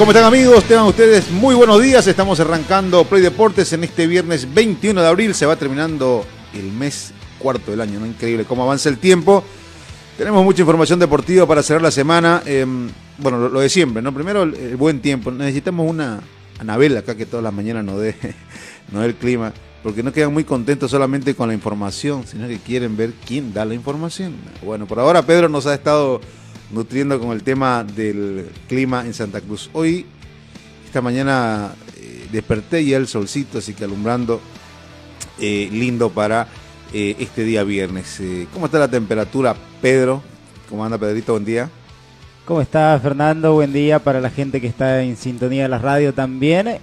[0.00, 0.64] ¿Cómo están amigos?
[0.64, 2.06] Tengan ustedes muy buenos días.
[2.06, 5.34] Estamos arrancando Play Deportes en este viernes 21 de abril.
[5.34, 6.24] Se va terminando
[6.54, 8.06] el mes cuarto del año.
[8.06, 9.44] Increíble cómo avanza el tiempo.
[10.16, 12.42] Tenemos mucha información deportiva para cerrar la semana.
[12.46, 14.14] Em, bueno, lo, de siempre, ¿no?
[14.14, 15.30] Primero el, buen tiempo.
[15.30, 16.20] Necesitamos una
[16.58, 18.16] Anabel acá que todas las mañanas nos dé,
[18.90, 19.52] nos dé el clima.
[19.82, 23.66] Porque no quedan muy contentos solamente con la información, sino que quieren ver quién da
[23.66, 24.32] la información.
[24.64, 26.22] Bueno, por ahora Pedro nos ha estado
[26.70, 29.70] nutriendo con el tema del clima en Santa Cruz.
[29.72, 30.06] Hoy,
[30.84, 34.40] esta mañana, eh, desperté ya el solcito, así que alumbrando
[35.38, 36.46] eh, lindo para
[36.92, 38.20] eh, este día viernes.
[38.52, 40.22] ¿Cómo está la temperatura, Pedro?
[40.68, 41.32] ¿Cómo anda, Pedrito?
[41.32, 41.68] Buen día.
[42.44, 43.54] ¿Cómo está Fernando?
[43.54, 46.78] Buen día para la gente que está en sintonía de la radio también.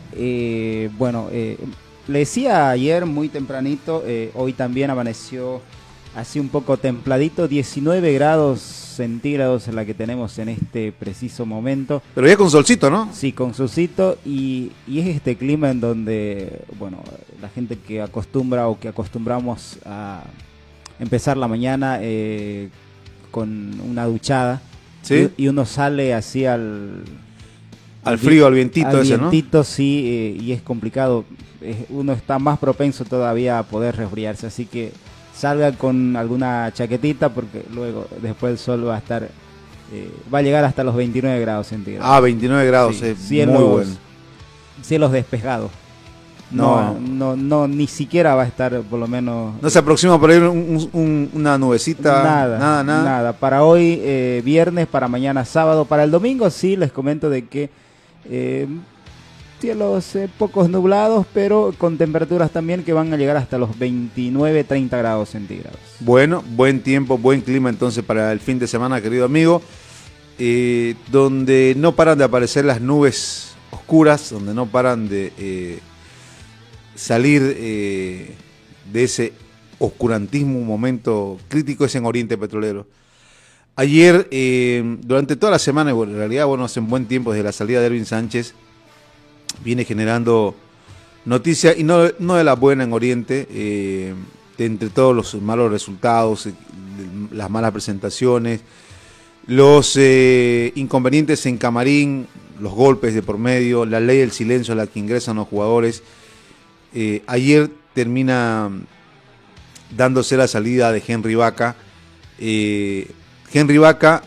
[0.98, 5.62] bueno, le decía ayer muy tempranito, hoy también amaneció
[6.18, 12.02] así un poco templadito, 19 grados centígrados la que tenemos en este preciso momento.
[12.16, 13.10] Pero ya con solcito, ¿no?
[13.14, 17.04] Sí, con solcito y, y es este clima en donde, bueno,
[17.40, 20.24] la gente que acostumbra o que acostumbramos a
[21.00, 22.70] empezar la mañana eh,
[23.30, 24.60] con una duchada
[25.04, 25.30] ¿Sí?
[25.38, 27.04] y, uno sale así al...
[28.04, 31.26] Al frío, al vientito al ese, vientito, sí, eh, y es complicado.
[31.90, 34.94] uno está más propenso todavía a poder resfriarse, así que
[35.38, 39.30] salga con alguna chaquetita porque luego después el sol va a estar
[39.94, 42.10] eh, va a llegar hasta los 29 grados centígrados.
[42.10, 43.16] Ah, 29 grados, sí.
[43.16, 43.92] cielos, muy bueno.
[44.82, 45.72] Cielos despejados.
[46.50, 49.54] No, no, no, ni siquiera va a estar por lo menos.
[49.62, 52.24] No se aproxima por ahí una nubecita.
[52.24, 53.34] Nada, nada, nada.
[53.34, 57.70] Para hoy eh, viernes, para mañana sábado, para el domingo sí les comento de que
[58.26, 58.66] eh,
[59.60, 64.90] cielos eh, pocos nublados, pero con temperaturas también que van a llegar hasta los 29-30
[64.90, 65.80] grados centígrados.
[66.00, 69.62] Bueno, buen tiempo, buen clima entonces para el fin de semana, querido amigo,
[70.40, 75.80] eh, donde no paran de aparecer las nubes oscuras, donde no paran de eh,
[76.96, 79.34] salir de ese
[79.80, 82.88] oscurantismo, un momento crítico es en Oriente Petrolero.
[83.76, 84.28] Ayer,
[85.02, 88.08] durante toda la semana, en realidad, bueno, hace buen tiempo desde la salida de Erwin
[88.08, 88.56] Sánchez,
[89.64, 90.56] viene generando
[91.26, 94.14] noticias, y no, de la buena en Oriente, eh,
[94.58, 96.54] entre todos los malos resultados, eh,
[97.32, 98.62] las malas presentaciones,
[99.46, 102.28] los eh, inconvenientes en camarín,
[102.60, 106.02] los golpes de por medio, la ley del silencio a la que ingresan los jugadores.
[107.28, 108.72] ayer termina
[109.96, 111.76] dándose la salida de Henry Vaca.
[112.40, 114.24] Henry Vaca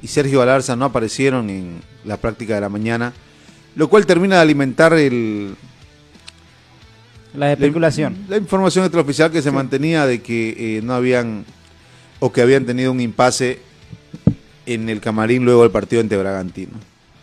[0.00, 3.12] y Sergio Galarza no aparecieron en la práctica de la mañana
[3.76, 5.54] lo cual termina de alimentar el...
[7.34, 8.26] La especulación.
[8.28, 11.46] La, información extraoficial que se mantenía de que eh, no habían
[12.20, 13.60] o que habían tenido un impasse
[14.66, 16.72] en el camarín luego del partido ante Bragantino.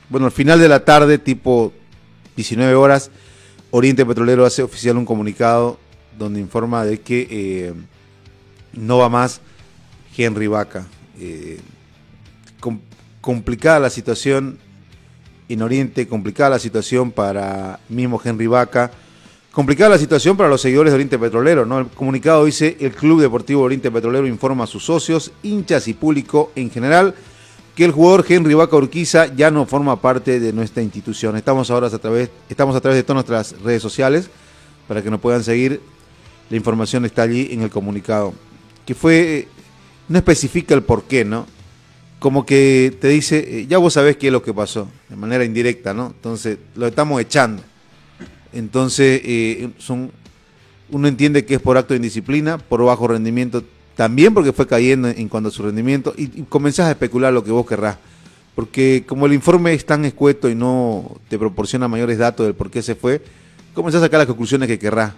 [0.09, 1.72] Bueno, al final de la tarde, tipo
[2.36, 3.12] 19 horas,
[3.70, 5.80] Oriente Petrolero hace oficial un comunicado
[6.18, 7.74] donde informa de que eh,
[8.74, 9.42] no va más
[10.18, 10.88] Henry Vaca.
[11.20, 11.59] Eh,
[13.22, 14.58] complicada la situación
[15.50, 18.91] en Oriente, complicada la situación para mismo Henry Vaca,
[19.52, 21.66] complicada la situación para los seguidores de Oriente Petrolero.
[21.66, 21.79] ¿no?
[21.79, 26.52] El comunicado dice, el Club Deportivo Oriente Petrolero informa a sus socios, hinchas y público
[26.56, 27.16] en general
[27.76, 31.38] que el jugador Henry Vaca Urquiza ya no forma parte de nuestra institución.
[31.38, 34.29] Estamos ahora a través, estamos a través de todas nuestras redes sociales
[34.88, 35.82] para que nos puedan seguir.
[36.50, 38.34] La información está allí en el comunicado.
[38.85, 39.47] Que fue,
[40.09, 41.46] no especifica el por qué, ¿no?
[42.20, 45.46] Como que te dice, eh, ya vos sabés qué es lo que pasó, de manera
[45.46, 46.08] indirecta, ¿no?
[46.08, 47.64] Entonces, lo estamos echando.
[48.52, 50.12] Entonces, eh, son,
[50.90, 53.64] uno entiende que es por acto de indisciplina, por bajo rendimiento,
[53.96, 57.52] también porque fue cayendo en cuanto a su rendimiento, y, comenzás a especular lo que
[57.52, 57.98] vos querrás.
[58.54, 62.70] Porque como el informe es tan escueto y no te proporciona mayores datos del por
[62.70, 63.22] qué se fue,
[63.74, 65.14] comenzás a sacar las conclusiones que querrás,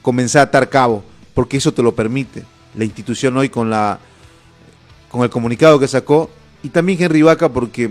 [0.00, 1.04] comenzás a atar cabo,
[1.34, 2.44] porque eso te lo permite.
[2.74, 3.98] La institución hoy con, la,
[5.16, 6.30] con el comunicado que sacó,
[6.62, 7.90] y también Henry Vaca, porque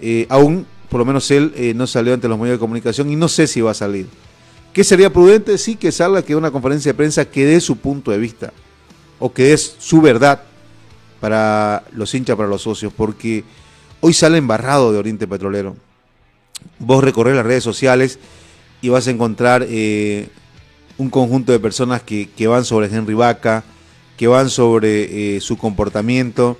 [0.00, 3.16] eh, aún, por lo menos él, eh, no salió ante los medios de comunicación y
[3.16, 4.06] no sé si va a salir.
[4.72, 5.58] ¿Qué sería prudente?
[5.58, 8.52] Sí, que salga, que una conferencia de prensa que dé su punto de vista,
[9.18, 10.42] o que es su verdad
[11.20, 13.44] para los hinchas, para los socios, porque
[14.00, 15.76] hoy sale embarrado de Oriente Petrolero.
[16.78, 18.18] Vos recorres las redes sociales
[18.80, 20.28] y vas a encontrar eh,
[20.98, 23.64] un conjunto de personas que, van sobre Henry Vaca,
[24.20, 26.58] que van sobre eh, su comportamiento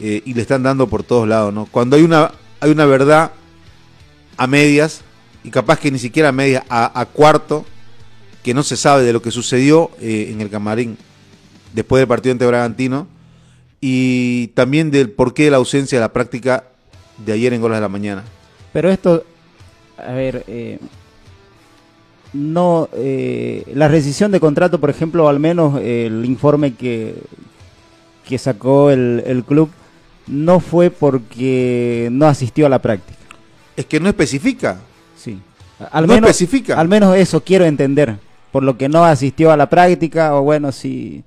[0.00, 1.52] eh, y le están dando por todos lados.
[1.52, 1.66] ¿no?
[1.66, 3.32] Cuando hay una, hay una verdad
[4.38, 5.02] a medias,
[5.44, 7.66] y capaz que ni siquiera a medias, a, cuarto,
[8.42, 10.96] que no se sabe de lo que sucedió en el camarín
[11.74, 13.08] después del partido ante Bragantino,
[13.78, 16.64] y también del porqué de la ausencia de la práctica
[17.18, 18.24] de ayer en Golas de la Mañana.
[18.72, 19.22] Pero esto,
[19.98, 20.78] a ver, eh,
[22.32, 27.14] no, eh, la rescisión de contrato, por ejemplo, al menos el informe que,
[28.26, 29.70] que sacó el, club,
[30.26, 33.18] no fue porque no asistió a la práctica.
[33.76, 34.78] Es que no especifica.
[35.16, 35.38] Sí.
[35.92, 36.78] Al no menos, especifica.
[36.80, 38.16] Al menos eso quiero entender.
[38.50, 41.22] Por lo que no asistió a la práctica, o bueno, si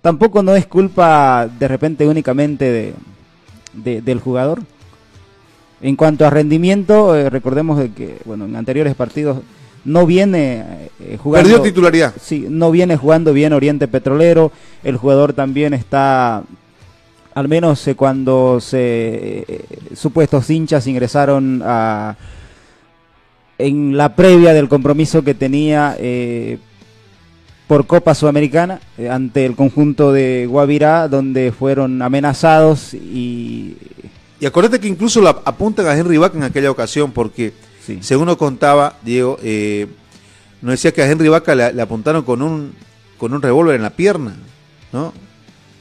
[0.00, 2.94] tampoco no es culpa de repente únicamente
[3.74, 4.62] de, del jugador.
[5.82, 9.38] En cuanto a rendimiento, eh, recordemos de que bueno, en anteriores partidos
[9.84, 11.48] no viene eh, jugando.
[11.48, 12.14] Perdió titularidad.
[12.20, 14.52] Sí, no viene jugando bien Oriente Petrolero.
[14.82, 16.42] El jugador también está,
[17.34, 19.44] al menos eh, cuando se
[19.94, 22.16] supuestos hinchas ingresaron a
[23.58, 25.96] en la previa del compromiso que tenía
[27.70, 33.76] por Copa Sudamericana eh, ante el conjunto de Guavirá, donde fueron amenazados y...
[34.40, 37.52] Y acuérdate que incluso la apuntan a Henry Vaca en aquella ocasión, porque
[38.00, 39.86] según nos contaba, Diego, eh,
[40.62, 42.74] nos decía que a Henry Vaca le, apuntaron con un,
[43.18, 44.36] con un revólver en la pierna,
[44.92, 45.12] ¿no?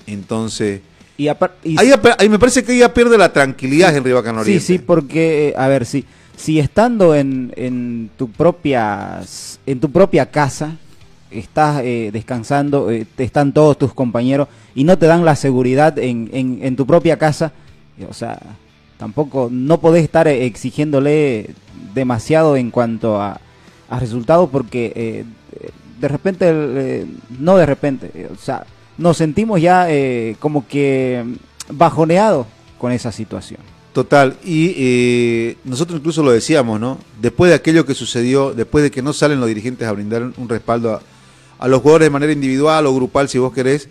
[0.08, 0.82] Entonces...
[1.18, 4.66] Y, ahí, me parece que ella pierde la tranquilidad Henry Vaca en Oriente.
[4.66, 6.06] Sí, sí, porque, eh, a ver, si,
[6.38, 9.20] si estando en, en, tu propia,
[9.66, 10.78] en tu propia casa,
[11.30, 16.30] estás eh, descansando, eh, están todos tus compañeros y no te dan la seguridad en,
[16.32, 17.52] en, tu propia casa,
[18.10, 18.40] o sea,
[19.00, 21.56] tampoco no podés estar eh, exigiéndole
[21.96, 23.42] demasiado en cuanto a,
[23.90, 25.26] a resultados porque
[26.00, 27.08] de repente,
[27.40, 28.64] no de repente, o sea,
[29.00, 29.88] nos sentimos ya
[30.40, 31.26] como que
[31.72, 32.46] bajoneados
[32.78, 33.60] con esa situación.
[33.92, 37.00] Total, y nosotros incluso lo decíamos, ¿no?
[37.20, 40.48] Después de aquello que sucedió, después de que no salen los dirigentes a brindar un
[40.48, 41.02] respaldo a,
[41.60, 43.90] a los jugadores de manera individual o grupal, si vos querés.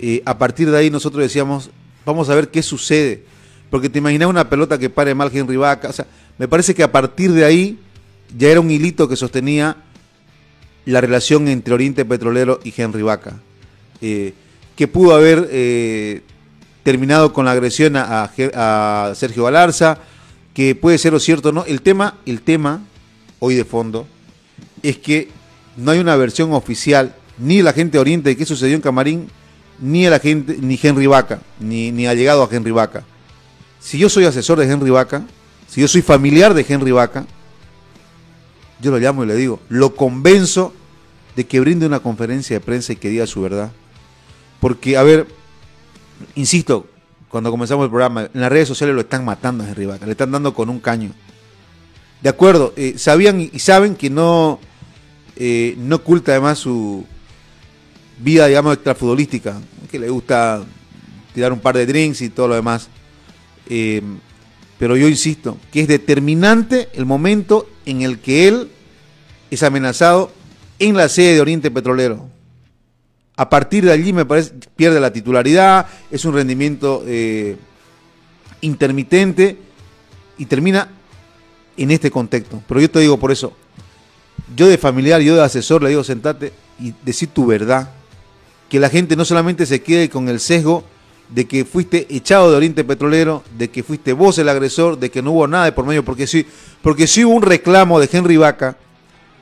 [0.00, 1.70] Eh, a partir de ahí nosotros decíamos,
[2.06, 3.22] vamos a ver qué sucede.
[3.70, 5.88] Porque te imaginas una pelota que pare mal Henry Vaca.
[5.88, 6.06] O sea,
[6.38, 7.78] me parece que a partir de ahí
[8.36, 9.76] ya era un hilito que sostenía
[10.84, 13.40] la relación entre Oriente Petrolero y Henry Vaca.
[14.00, 14.34] Eh,
[14.76, 16.22] que pudo haber eh,
[16.82, 19.98] terminado con la agresión a, Sergio Galarza,
[20.54, 21.64] que puede ser o cierto no.
[21.66, 22.82] El tema, el tema,
[23.38, 24.06] hoy de fondo,
[24.82, 25.28] es que
[25.76, 29.28] no hay una versión oficial, ni la gente de Oriente de qué sucedió en Camarín,
[29.80, 33.04] ni la gente, ni Henry Vaca, ni, ni ha llegado a Henry Vaca.
[33.80, 35.24] Si yo soy asesor de Henry Vaca,
[35.66, 37.26] si yo soy familiar de Henry Vaca,
[38.80, 40.72] yo lo llamo y le digo, lo convenzo
[41.34, 43.72] de que brinde una conferencia de prensa y que diga su verdad.
[44.60, 45.26] Porque, a ver,
[46.34, 46.86] insisto,
[47.28, 50.12] cuando comenzamos el programa, en las redes sociales lo están matando a Henry Vaca, le
[50.12, 51.12] están dando con un caño.
[52.22, 54.60] De acuerdo, eh, sabían y saben que no,
[55.36, 57.06] eh, no oculta además su
[58.18, 59.58] vida, digamos, extrafutbolística,
[59.90, 60.62] que le gusta
[61.34, 62.88] tirar un par de drinks y todo lo demás.
[63.70, 64.02] Eh,
[64.78, 68.70] pero yo insisto, que es determinante el momento en el que él
[69.50, 70.32] es amenazado
[70.78, 72.28] en la sede de Oriente Petrolero.
[73.36, 77.56] A partir de allí me parece pierde la titularidad, es un rendimiento eh,
[78.60, 79.56] intermitente
[80.36, 80.88] y termina
[81.76, 82.62] en este contexto.
[82.66, 83.54] Pero yo te digo por eso,
[84.56, 87.90] yo de familiar, yo de asesor, le digo, sentate y decir tu verdad.
[88.68, 90.84] Que la gente no solamente se quede con el sesgo
[91.30, 95.22] de que fuiste echado de Oriente Petrolero, de que fuiste vos el agresor, de que
[95.22, 96.44] no hubo nada de por medio, porque sí,
[96.82, 98.76] porque sí hubo un reclamo de Henry Vaca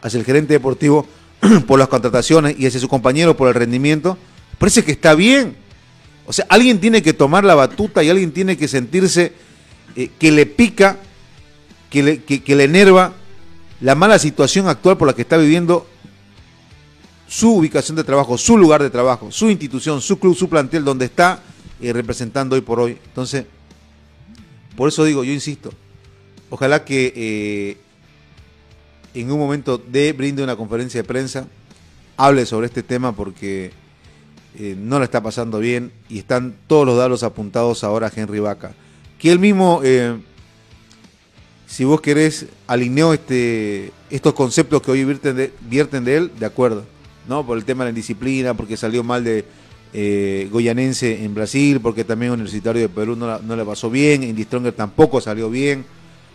[0.02, 1.06] hacia el gerente deportivo
[1.66, 4.18] por las contrataciones y hacia su compañero por el rendimiento.
[4.58, 5.56] Parece que está bien.
[6.26, 9.32] O sea, alguien tiene que tomar la batuta y alguien tiene que sentirse
[9.96, 10.98] eh, que le pica,
[11.88, 13.14] que le, que le enerva
[13.80, 15.86] la mala situación actual por la que está viviendo
[17.28, 21.04] su ubicación de trabajo, su lugar de trabajo, su institución, su club, su plantel, donde
[21.06, 21.42] está
[21.80, 22.98] eh, representando hoy por hoy.
[23.06, 23.44] Entonces,
[24.76, 25.70] por eso digo, yo insisto,
[26.50, 27.76] ojalá que eh,
[29.14, 31.46] en un momento de brinde una conferencia de prensa,
[32.16, 33.72] hable sobre este tema porque
[34.58, 38.40] eh, no le está pasando bien y están todos los datos apuntados ahora a Henry
[38.40, 38.72] Vaca.
[39.18, 40.16] Que él mismo, eh,
[41.66, 46.46] si vos querés, alineó este, estos conceptos que hoy vierten de, vierten de él, de
[46.46, 46.84] acuerdo,
[47.28, 47.46] ¿no?
[47.46, 49.44] Por el tema de la indisciplina, porque salió mal de
[49.92, 54.44] eh, Goyanense en Brasil, porque también Universitario de Perú no, no le pasó bien, Indy
[54.44, 55.84] Stronger tampoco salió bien.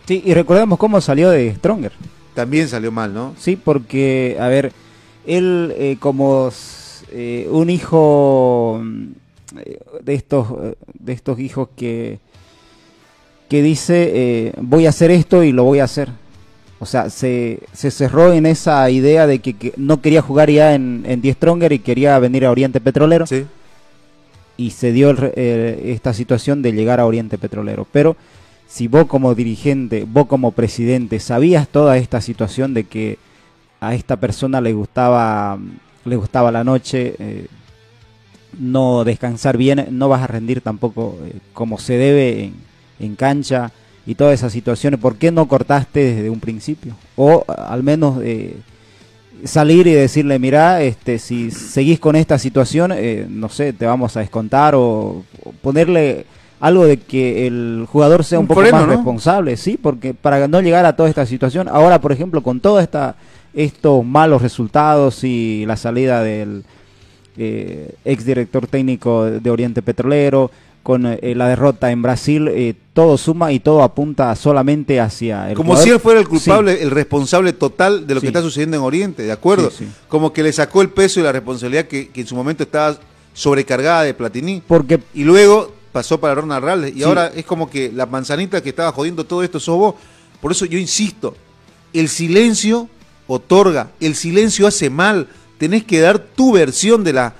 [0.06, 1.92] Sí, y recordemos cómo salió de Stronger.
[2.34, 3.34] También salió mal, ¿no?
[3.38, 4.72] Sí, porque, a ver,
[5.26, 6.50] él eh, como
[7.12, 9.06] eh, un hijo mm,
[10.02, 10.48] de estos,
[10.98, 12.18] de estos hijos que,
[13.48, 16.08] que dice, eh, voy a hacer esto y lo voy a hacer.
[16.80, 20.74] O sea, se, se cerró en esa idea de que, que no quería jugar ya
[20.74, 23.26] en, en Die Stronger y quería venir a Oriente Petrolero.
[23.26, 23.46] Sí.
[24.56, 27.86] Y se dio el eh, esta situación de llegar a Oriente Petrolero.
[27.90, 28.16] Pero
[28.66, 33.18] si vos como dirigente, vos como presidente, sabías toda esta situación de que
[33.80, 35.58] a esta persona le gustaba,
[36.04, 37.46] le gustaba la noche, eh,
[38.58, 42.54] no descansar bien, no vas a rendir tampoco eh, como se debe en,
[43.00, 43.72] en cancha
[44.06, 45.00] y todas esas situaciones.
[45.00, 46.94] ¿Por qué no cortaste desde un principio?
[47.16, 48.56] O al menos eh,
[49.44, 54.16] salir y decirle, mira, este, si seguís con esta situación, eh, no sé, te vamos
[54.16, 56.26] a descontar o, o ponerle
[56.60, 58.86] algo de que el jugador sea un, Un poco más ¿no?
[58.86, 62.82] responsable, sí, porque para no llegar a toda esta situación, ahora por ejemplo con toda
[62.82, 63.16] esta
[63.52, 66.64] estos malos resultados y la salida del
[67.36, 70.50] eh, ex director técnico de Oriente Petrolero,
[70.84, 75.56] con eh, la derrota en Brasil, eh, todo suma y todo apunta solamente hacia el
[75.56, 75.84] Como jugador.
[75.84, 78.24] si él fuera el culpable, el responsable total de lo Sí.
[78.26, 79.70] que está sucediendo en Oriente, ¿de acuerdo?
[79.70, 79.88] Sí.
[80.08, 82.98] Como que le sacó el peso y la responsabilidad que, que en su momento estaba
[83.32, 84.62] sobrecargada de Platini.
[84.68, 86.94] Porque Y luego pasó para Ronald Raldes.
[86.94, 89.94] Y ahora es como que la manzanita que estaba jodiendo todo esto sos vos.
[90.40, 91.34] Por eso yo insisto,
[91.94, 92.88] el silencio
[93.26, 95.28] otorga, el silencio hace mal.
[95.56, 97.32] Tenés que dar tu versión de, la,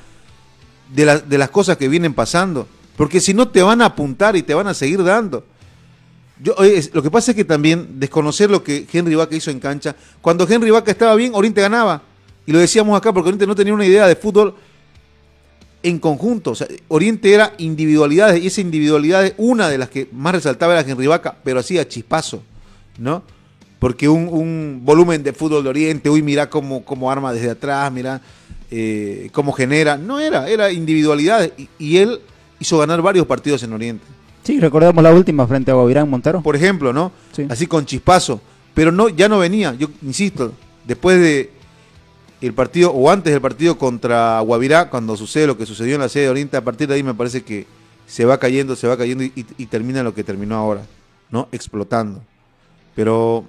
[0.95, 2.67] de, la- de las cosas que vienen pasando.
[2.97, 5.45] Porque si no te van a apuntar y te van a seguir dando.
[6.43, 9.61] Yo, es- lo que pasa es que también desconocer lo que Henry Vaca hizo en
[9.61, 9.95] cancha.
[10.21, 12.03] Cuando Henry Vaca estaba bien, Oriente ganaba.
[12.47, 14.55] Y lo decíamos acá porque Oriente no tenía una idea de fútbol
[15.83, 16.53] en conjunto.
[16.53, 20.89] O sea, Oriente era individualidades y esa individualidad, una de las que más resaltaba era
[20.89, 22.43] Henry Vaca, pero hacía chispazo,
[22.99, 23.23] ¿no?
[23.79, 28.21] Porque un, volumen de fútbol de Oriente, uy, mira cómo, cómo arma desde atrás, mira
[28.71, 29.99] eh, cómo genera.
[29.99, 31.53] No era, era individualidades.
[31.79, 32.21] Y él
[32.65, 34.05] hizo ganar varios partidos en Oriente.
[34.43, 36.41] sí, recordemos la última frente a Guavirán Montero.
[36.43, 37.13] Por ejemplo, ¿no?
[37.33, 37.47] Sí.
[37.49, 38.41] Así con chispazo.
[38.75, 39.75] Pero no, ya no venía.
[39.75, 40.53] Yo insisto,
[40.85, 41.51] después de
[42.41, 46.09] el partido, o antes del partido contra Guavirá, cuando sucede lo que sucedió en la
[46.09, 47.67] sede de Oriente, a partir de ahí me parece que
[48.07, 50.83] se va cayendo, se va cayendo y, y- y termina lo que terminó ahora,
[51.31, 51.49] ¿no?
[51.53, 52.21] Explotando.
[52.95, 53.45] Pero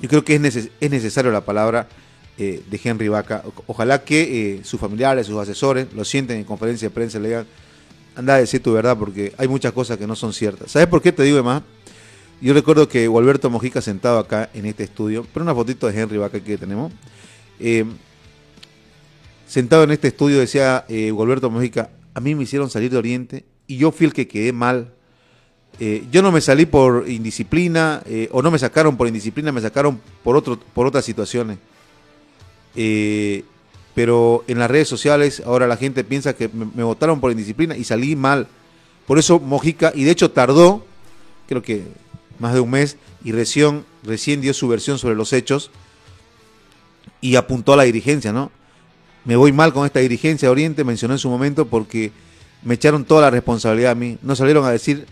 [0.00, 1.88] yo creo que es, neces- es necesario la palabra
[2.38, 3.42] eh, de Henry Vaca.
[3.66, 4.20] Ojalá que
[4.56, 7.46] eh, sus familiares, sus asesores, lo sienten en conferencia de prensa y le digan,
[8.16, 10.72] anda a decir tu verdad, porque hay muchas cosas que no son ciertas.
[10.72, 11.62] ¿Sabes por qué te digo más?
[12.40, 16.18] Yo recuerdo que Gualberto Mojica sentado acá en este estudio, pero una fotito de Henry
[16.18, 16.92] Vaca que tenemos,
[17.60, 17.84] eh,
[19.46, 23.44] sentado en este estudio decía eh, Gualberto Mojica, a mí me hicieron salir de Oriente
[23.66, 24.92] y yo fui el que quedé mal.
[25.78, 29.60] Eh, yo no me salí por indisciplina eh, o no me sacaron por indisciplina, me
[29.60, 31.58] sacaron por, otro, por otras situaciones.
[33.96, 37.82] Pero en las redes sociales ahora la gente piensa que me, votaron por indisciplina y
[37.82, 38.46] salí mal.
[39.06, 40.84] Por eso Mojica, y de hecho tardó,
[41.48, 41.82] creo que
[42.38, 45.70] más de un mes, y recién, recién dio su versión sobre los hechos
[47.22, 48.50] y apuntó a la dirigencia, ¿no?
[49.24, 52.12] Me voy mal con esta dirigencia de Oriente, mencionó en su momento, porque
[52.64, 54.18] me echaron toda la responsabilidad a mí.
[54.20, 55.06] No salieron a decir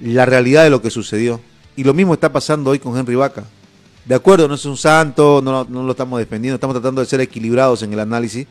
[0.00, 1.38] la realidad de lo que sucedió.
[1.76, 3.44] Y lo mismo está pasando hoy con Henry Vaca.
[4.04, 7.82] De acuerdo, no es un santo, no, lo estamos defendiendo, estamos tratando de ser equilibrados
[7.82, 8.48] en el análisis,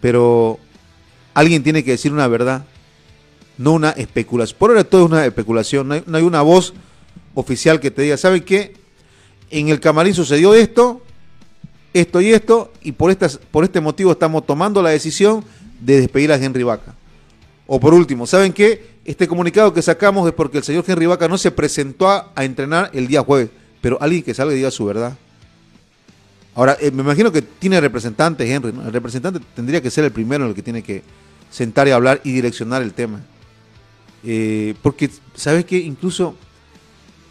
[0.00, 0.58] pero
[1.34, 2.64] alguien tiene que decir una verdad,
[3.58, 4.58] no una especulación.
[4.58, 6.72] Por ahora todo es una especulación, no hay, una voz
[7.34, 8.74] oficial que te diga, ¿saben qué?
[9.50, 11.02] En el camarín sucedió esto,
[11.92, 15.44] esto y esto, y por, estas, por este motivo estamos tomando la decisión
[15.78, 16.94] de despedir a Henry Vaca.
[17.66, 18.88] O por último, ¿saben qué?
[19.04, 22.90] Este comunicado que sacamos es porque el señor Henry Vaca no se presentó a entrenar
[22.94, 25.16] el día jueves, pero alguien que salga y diga su verdad.
[26.54, 28.70] Ahora, eh, me imagino que tiene representantes, Henry.
[28.70, 31.02] El representante tendría que ser el primero en el que tiene que
[31.50, 33.20] sentar y hablar y direccionar el tema.
[34.24, 35.78] Eh, porque, ¿sabes qué?
[35.78, 36.34] Incluso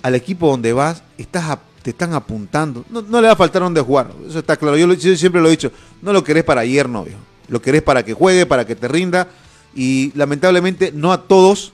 [0.01, 2.85] al equipo donde vas, estás a- te están apuntando.
[2.89, 4.77] No, le va a faltar donde jugar, eso está claro.
[4.77, 7.17] Yo siempre lo he dicho, no lo querés para ayer, novio.
[7.47, 9.27] Lo querés para que juegue, para que te rinda.
[9.75, 11.73] Y lamentablemente no a todos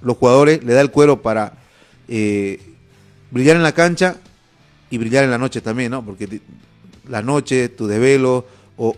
[0.00, 1.54] los jugadores le da el cuero para
[2.08, 2.60] eh,
[3.30, 4.16] brillar en la cancha
[4.90, 6.04] y brillar en la noche también, ¿no?
[6.04, 6.40] Porque
[7.08, 8.96] la noche, tu desvelo o,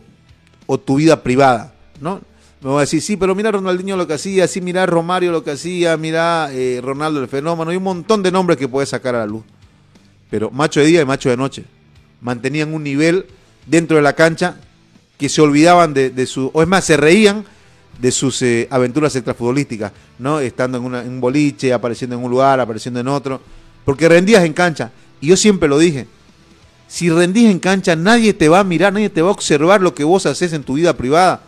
[0.67, 2.21] o tu vida privada, ¿no?
[2.63, 5.43] Me voy a decir, sí, pero mira Ronaldinho lo que hacía, sí, mira Romario lo
[5.43, 9.15] que hacía, mira eh, Ronaldo el fenómeno, hay un montón de nombres que puedes sacar
[9.15, 9.43] a la luz.
[10.29, 11.65] Pero macho de día y macho de noche.
[12.21, 13.25] Mantenían un nivel
[13.67, 14.57] dentro de la cancha
[15.17, 17.47] que se olvidaban de, su, o es más, se reían
[17.99, 20.39] de sus eh, aventuras extrafutbolísticas, ¿no?
[20.39, 23.41] Estando en, en un boliche, apareciendo en un lugar, apareciendo en otro,
[23.85, 24.91] porque rendías en cancha.
[25.21, 26.07] Y yo siempre lo dije,
[26.89, 29.95] si rendís en cancha, nadie te va a mirar, nadie te va a observar lo
[29.95, 31.43] que vos haces en tu vida privada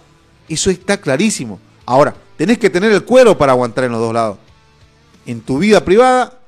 [0.49, 1.61] eso está clarísimo.
[1.87, 4.39] Ahora, tenés que tener el cuero para aguantar en los dos lados.
[5.27, 6.39] En tu vida privada,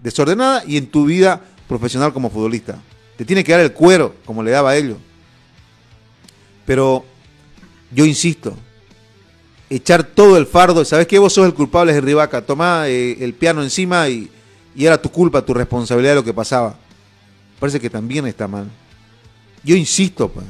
[0.00, 2.80] desordenada, y en tu vida profesional como futbolista.
[3.16, 4.96] Te tiene que dar el cuero, como le daba a ellos.
[6.66, 7.04] Pero
[7.90, 8.56] yo insisto,
[9.68, 11.18] echar todo el fardo, ¿sabes qué?
[11.18, 14.30] Vos sos el culpable de Rivaca, tomá eh, el piano encima y,
[14.74, 16.76] y era tu culpa, tu responsabilidad de lo que pasaba.
[17.58, 18.68] Parece que también está mal.
[19.62, 20.46] Yo insisto, pues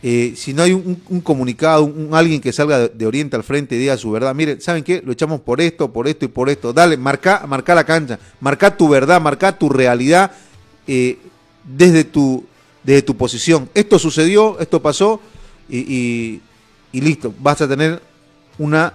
[0.00, 3.78] eh, si no hay un, comunicado, un, alguien que salga de, Oriente al frente y
[3.78, 5.02] diga su verdad, miren, ¿saben qué?
[5.04, 6.72] Lo echamos por esto, por esto y por esto.
[6.72, 10.30] Dale, marca, marca la cancha, marca tu verdad, marca tu realidad
[10.86, 11.18] eh,
[11.64, 12.46] desde, tu,
[12.84, 13.68] desde tu posición.
[13.74, 15.20] Esto sucedió, esto pasó
[15.68, 16.40] y,
[16.92, 17.34] listo.
[17.40, 18.00] Vas a tener
[18.56, 18.94] una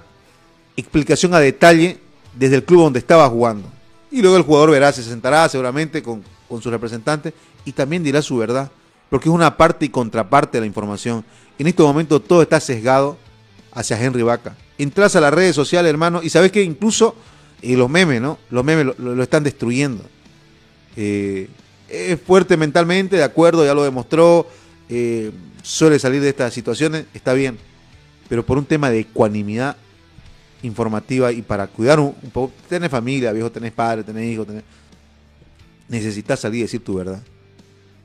[0.78, 1.98] explicación a detalle
[2.34, 3.73] desde el club donde estaba jugando.
[4.14, 7.34] Y luego el jugador verá, se sentará seguramente con, con su representante
[7.66, 8.72] y también dirá su verdad
[9.14, 11.24] porque es una parte y contraparte de la información.
[11.60, 13.16] En este momento todo está sesgado
[13.72, 14.56] hacia Henry Vaca.
[14.80, 17.16] Entras a las redes sociales, hermano, y sabes que incluso
[17.62, 18.40] eh, los memes, ¿no?
[18.50, 20.04] Los memes lo, están destruyendo.
[20.96, 21.48] Eh,
[21.90, 24.48] es fuerte mentalmente, de acuerdo, ya lo demostró,
[24.90, 25.30] eh,
[25.62, 27.60] suele salir de estas situaciones, está bien,
[28.30, 29.78] pero por un tema de ecuanimidad
[30.64, 34.64] informativa y para cuidar un, poco, tenés familia, viejo, tenés padre, tenés hijos, tenés...
[35.88, 37.22] necesitas salir y decir tu verdad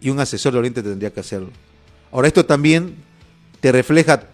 [0.00, 1.50] y un asesor de Oriente tendría que hacerlo.
[2.12, 2.94] Ahora, esto también
[3.60, 4.24] te refleja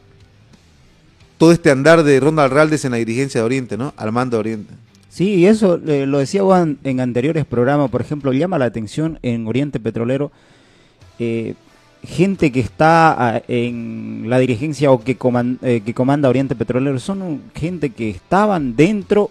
[1.39, 3.95] todo este andar de Ronald Raldes en la dirigencia de Oriente, ¿no?
[3.97, 4.75] Al mando de Oriente.
[5.09, 9.19] Sí, y eso eh, lo decía Juan en anteriores programas, por ejemplo, llama la atención
[9.23, 10.33] en Oriente Petrolero,
[11.19, 11.55] eh,
[12.05, 15.17] gente que está ah, en la dirigencia o que,
[15.63, 19.31] eh, que comanda Oriente Petrolero, son gente que estaban dentro,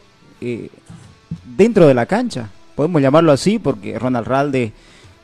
[1.56, 4.72] dentro de la cancha, podemos llamarlo así, porque Ronald Raldes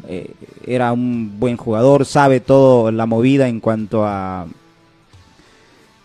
[0.08, 0.32] eh,
[0.66, 4.48] era un buen jugador, sabe todo la movida en cuanto a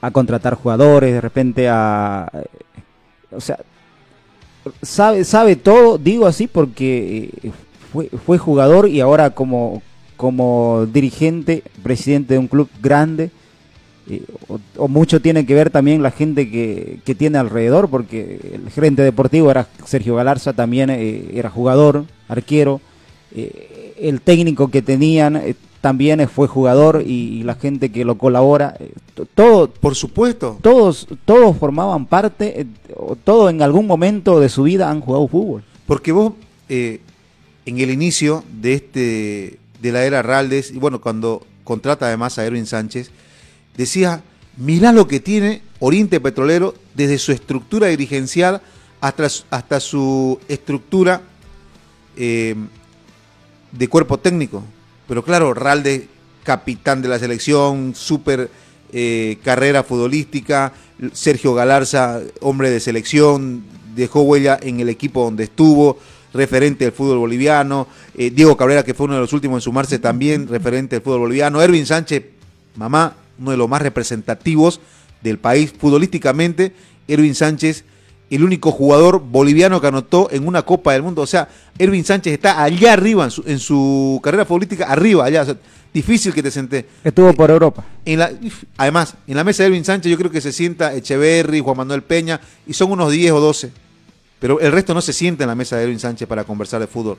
[0.00, 2.30] a contratar jugadores, de repente a
[3.30, 3.58] o sea,
[4.82, 7.52] sabe sabe todo, digo así porque eh,
[7.92, 9.82] fue, fue jugador y ahora como
[10.16, 13.30] como dirigente, presidente de un club grande,
[14.08, 14.22] eh,
[14.76, 19.02] o, mucho tiene que ver también la gente que, que, tiene alrededor, porque el gerente
[19.02, 22.80] deportivo era Sergio Galarza, también era jugador, arquero,
[23.96, 28.92] el técnico que tenían eh, también fue jugador y, la gente que lo colabora, eh,
[29.34, 32.66] todo, por supuesto, todos, todos formaban parte, eh,
[33.22, 35.62] todos en algún momento de su vida han jugado fútbol.
[35.86, 36.32] Porque vos
[36.66, 37.00] en
[37.66, 42.66] el inicio de este de la era Raldes y bueno cuando contrata además a Erwin
[42.66, 43.10] Sánchez
[43.76, 44.22] decía
[44.56, 48.62] mirá lo que tiene Oriente Petrolero desde su estructura dirigencial
[49.00, 51.20] hasta, hasta su estructura
[52.16, 54.62] de cuerpo técnico.
[55.08, 56.08] Pero claro, Ralde,
[56.42, 58.50] capitán de la selección, súper
[58.92, 60.72] eh, carrera futbolística,
[61.12, 65.98] Sergio Galarza, hombre de selección, dejó huella en el equipo donde estuvo,
[66.34, 69.98] referente del fútbol boliviano, eh, Diego Cabrera, que fue uno de los últimos en sumarse
[69.98, 72.24] también, referente del fútbol boliviano, Erwin Sánchez,
[72.76, 74.80] mamá, uno de los más representativos
[75.22, 76.74] del país futbolísticamente,
[77.08, 77.84] Erwin Sánchez
[78.30, 81.22] el único jugador boliviano que anotó en una Copa del Mundo.
[81.22, 85.46] O sea, Erwin Sánchez está allá arriba en su, carrera futbolística, arriba, allá.
[85.92, 86.86] difícil que te senté.
[87.04, 87.84] Estuvo por Europa.
[88.04, 88.32] En la,
[88.76, 92.02] además, en la mesa de Erwin Sánchez yo creo que se sienta Echeverry, Juan Manuel
[92.02, 93.83] Peña, y son unos 10 o 12.
[94.44, 96.86] Pero el resto no se sienta en la mesa de Erwin Sánchez para conversar de
[96.86, 97.16] fútbol.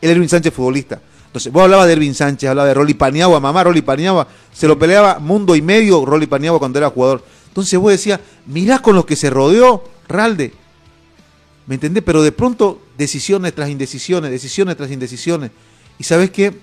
[0.00, 1.00] El Erwin Sánchez futbolista.
[1.26, 4.78] Entonces, vos hablabas de Erwin Sánchez, hablaba de Rolly Paniagua, mamá Rolly Paniagua, se lo
[4.78, 7.24] peleaba mundo y medio Rolly Paniagua cuando era jugador.
[7.48, 10.52] Entonces vos decías, mirá con los que se rodeó, Ralde.
[11.66, 12.04] ¿Me entendés?
[12.06, 15.50] Pero de pronto, decisiones tras indecisiones, decisiones tras indecisiones.
[15.98, 16.56] Y sabes qué?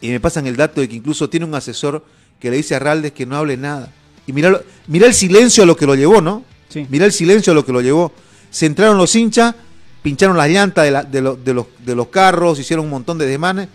[0.00, 2.04] Y me pasan el dato de que incluso tiene un asesor
[2.38, 3.92] que le dice a Raldes que no hable nada.
[4.28, 6.44] Y mira, mira el silencio a lo que lo llevó, ¿no?
[6.68, 6.86] Sí.
[6.88, 8.12] Mira el silencio a lo que lo llevó.
[8.56, 9.54] Se entraron los hinchas,
[10.00, 13.68] pincharon las llantas de, de, de, los, de los carros, hicieron un montón de desmanes.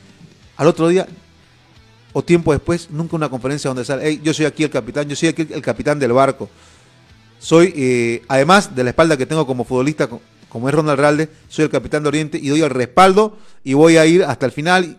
[0.57, 1.07] Al otro día,
[2.13, 5.15] o tiempo después, nunca una conferencia donde sale, hey, yo soy aquí el capitán, yo
[5.15, 6.49] soy aquí el capitán del barco.
[7.37, 10.09] Soy, eh, además de la espalda que tengo como futbolista,
[10.49, 13.97] como es Ronald Ralde, soy el capitán de Oriente y doy el respaldo y voy
[13.97, 14.97] a ir hasta el final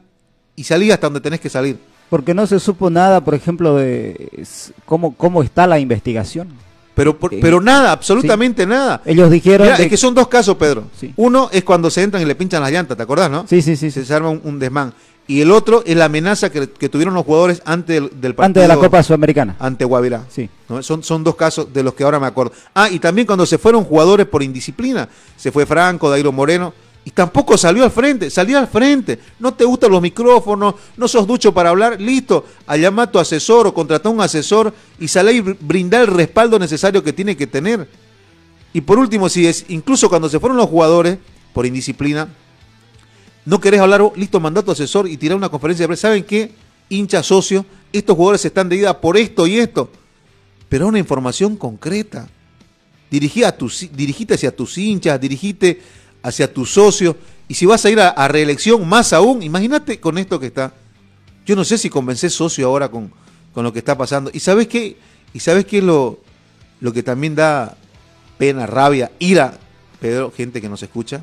[0.55, 1.77] y salí hasta donde tenés que salir.
[2.09, 4.47] Porque no se supo nada, por ejemplo, de
[4.85, 6.51] cómo, cómo está la investigación.
[6.95, 9.01] Pero, Eh, pero nada, absolutamente nada.
[9.07, 9.67] Ellos dijeron...
[9.67, 10.85] Mirá, de- es que son dos casos, Pedro.
[10.99, 11.13] Sí.
[11.17, 13.47] Uno es cuando se entran y le pinchan las llantas, ¿te acordás, no?
[13.49, 13.91] Sí, sí, sí.
[13.91, 14.05] sí.
[14.05, 14.93] Se arma un, un desmán.
[15.27, 18.45] Y el otro es la amenaza que, que tuvieron los jugadores antes del, del partido.
[18.45, 19.57] Antes de la Copa Sudamericana.
[19.59, 20.25] Ante Guavirá.
[20.29, 20.51] Sí.
[20.69, 20.83] ¿no?
[20.83, 22.53] Son, son dos casos de los que ahora me acuerdo.
[22.75, 25.09] Ah, y también cuando se fueron jugadores por indisciplina.
[25.37, 26.75] Se fue Franco, Dairo Moreno.
[27.05, 29.19] Y tampoco salió al frente, salió al frente.
[29.41, 32.47] No te gustan los micrófonos, no sos ducho para hablar, listo.
[32.67, 36.03] A llamar a tu asesor o contratar a un asesor y sale y br- brindar
[36.03, 37.89] el respaldo necesario que tiene que tener.
[38.73, 41.19] Y por último, si es, incluso cuando se fueron los jugadores
[41.53, 42.29] por indisciplina,
[43.45, 46.09] no querés hablar, listo, mandato asesor y tirar una conferencia de prensa.
[46.09, 46.53] ¿Saben qué?
[46.89, 49.91] Hincha socio, estos jugadores están de ida por esto y esto.
[50.69, 52.29] Pero una información concreta.
[53.11, 55.83] Dirigí a tus, dirigite hacia tus hinchas, dirigite
[56.23, 57.17] hacia tus socios.
[57.49, 60.73] Y si vas a ir a, reelección, más aún, imagínate con esto que está.
[61.45, 63.13] Yo no sé si convences socio ahora con,
[63.53, 64.31] con lo que está pasando.
[64.33, 64.97] ¿Y sabes qué?
[65.35, 66.21] ¿Y sabes es lo,
[66.81, 67.77] lo que también da
[68.39, 69.59] pena, rabia, ira,
[70.01, 71.23] Pedro, gente que nos escucha?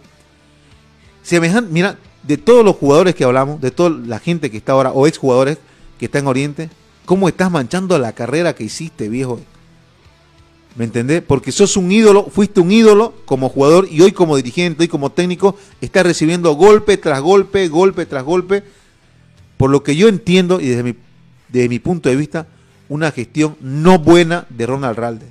[1.24, 4.92] Semejan, mira, de todos los jugadores que hablamos, de toda la gente que está ahora,
[4.92, 5.58] o exjugadores
[5.98, 6.70] que está en Oriente,
[7.06, 9.40] ¿cómo estás manchando la carrera que hiciste, viejo?
[10.76, 11.22] ¿Me entendés?
[11.22, 15.12] Porque sos un ídolo, fuiste un ídolo como jugador y hoy como dirigente, hoy como
[15.12, 18.64] técnico, estás recibiendo golpe tras golpe, golpe tras golpe.
[19.58, 22.48] Por lo que yo entiendo, y desde mi, punto de vista,
[22.88, 25.26] una gestión no buena de Ronald Ralde.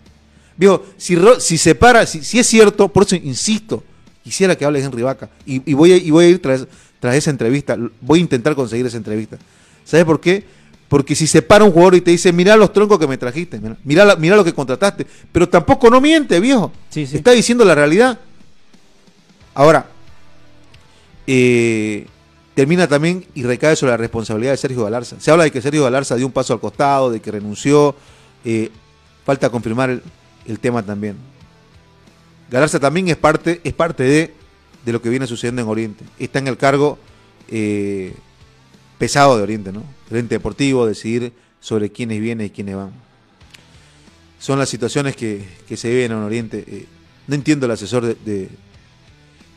[0.57, 1.17] Viejo, si,
[1.57, 3.85] se para, si, es cierto, por eso insisto,
[4.23, 5.31] quisiera que hable Henry Vaca.
[5.47, 6.67] Y, y voy, a, y voy a ir tras,
[7.01, 7.79] tras esa entrevista.
[8.01, 9.39] Voy a intentar conseguir esa entrevista.
[9.85, 10.45] ¿Sabes por qué?
[10.89, 13.59] Porque si se para un jugador y te dice, mira los troncos que me trajiste,
[13.61, 16.73] mira, mira, la- mira lo que contrataste, pero tampoco no miente, viejo.
[16.89, 17.17] Sí, sí.
[17.19, 18.19] Está diciendo la realidad.
[19.55, 19.87] Ahora,
[21.27, 22.07] eh,
[22.55, 25.17] termina también y recae sobre la responsabilidad de Sergio Galarza.
[25.21, 27.95] Se habla de que Sergio Galarza dio un paso al costado, de que renunció.
[28.45, 28.71] eh,
[29.27, 30.03] falta confirmar el,
[30.47, 31.17] el tema también.
[32.51, 34.35] Galarza también es parte, es parte de,
[34.87, 36.05] de lo que viene sucediendo en Oriente.
[36.19, 36.99] Está en el cargo
[37.51, 38.15] eh,
[38.99, 39.85] pesado de Oriente, ¿no?
[40.11, 42.93] Oriente Deportivo, decidir sobre quiénes vienen y quiénes van.
[44.39, 46.65] Son las situaciones que, que se viven en Oriente.
[46.67, 46.87] Eh,
[47.27, 48.49] no entiendo el asesor de,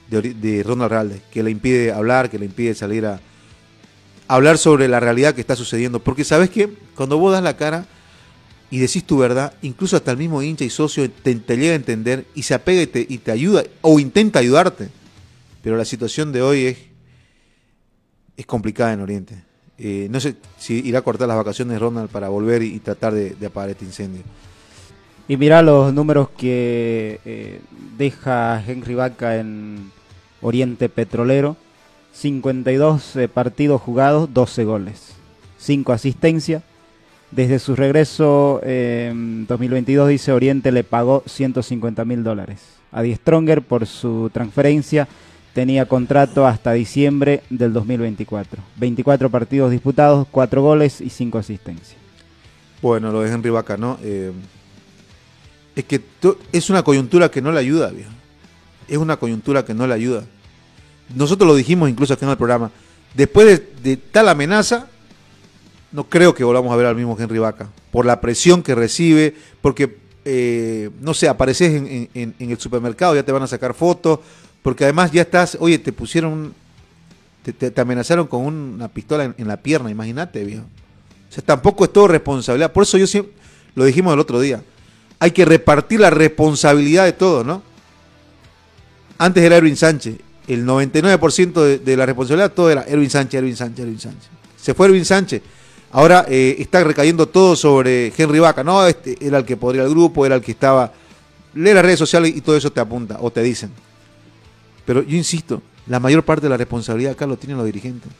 [0.09, 3.19] de, de Ronald Ralde, que le impide hablar, que le impide salir a,
[4.31, 5.99] hablar sobre la realidad que está sucediendo.
[5.99, 7.85] Porque sabes que cuando vos das la cara
[8.69, 11.75] y decís tu verdad, incluso hasta el mismo hincha y socio te, te llega a
[11.75, 14.87] entender y se apega y te, y te ayuda o intenta ayudarte.
[15.61, 16.77] Pero la situación de hoy es,
[18.41, 19.35] es complicada en Oriente.
[19.77, 23.35] Eh, no sé si irá a cortar las vacaciones Ronald para volver y, tratar de,
[23.45, 24.21] apagar este incendio.
[25.27, 27.61] Y mira los números que eh,
[27.97, 29.91] deja Henry Vaca en
[30.41, 31.55] Oriente Petrolero.
[32.13, 35.13] 52 eh, partidos jugados, 12 goles.
[35.57, 36.63] 5 asistencias.
[37.31, 42.59] Desde su regreso en 2022, dice Oriente le pagó 150 mil dólares.
[42.91, 45.07] A Die Stronger por su transferencia
[45.53, 48.61] tenía contrato hasta diciembre del 2024.
[48.77, 51.97] 24 partidos disputados, 4 goles y 5 asistencias.
[52.81, 53.97] Bueno, lo de Henry Vaca, ¿no?
[54.01, 54.31] Eh,
[55.75, 56.01] es que
[56.51, 58.09] es una coyuntura que no le ayuda, viejo.
[58.87, 60.23] Es una coyuntura que no le ayuda.
[61.15, 62.71] Nosotros lo dijimos incluso aquí en el programa.
[63.13, 64.87] Después de, tal amenaza,
[65.91, 67.67] no creo que volvamos a ver al mismo Henry Vaca.
[67.91, 73.15] Por la presión que recibe, porque, eh, no sé, apareces en- en- en el supermercado,
[73.15, 74.19] ya te van a sacar fotos,
[74.61, 76.53] porque además ya estás, oye, te pusieron,
[77.43, 80.63] te, te- amenazaron con una pistola en, en la pierna, imagínate, viejo.
[81.29, 82.71] O sea, tampoco es todo responsabilidad.
[82.71, 83.33] Por eso yo siempre,
[83.75, 84.61] lo dijimos el otro día,
[85.19, 87.61] hay que repartir la responsabilidad de todo, ¿no?
[89.17, 90.15] Antes era Erwin Sánchez.
[90.47, 94.29] El 99% de, de la responsabilidad todo era Erwin Sánchez, Erwin Sánchez, Erwin Sánchez.
[94.57, 95.41] Se fue Erwin Sánchez.
[95.91, 98.63] Ahora eh, está recayendo todo sobre Henry Vaca.
[98.63, 100.91] No, este era el que podría el grupo, era el que estaba.
[101.53, 103.71] Lee las redes sociales y todo eso te apunta o te dicen.
[104.85, 108.11] Pero yo insisto, la mayor parte de la responsabilidad acá lo tienen los dirigentes.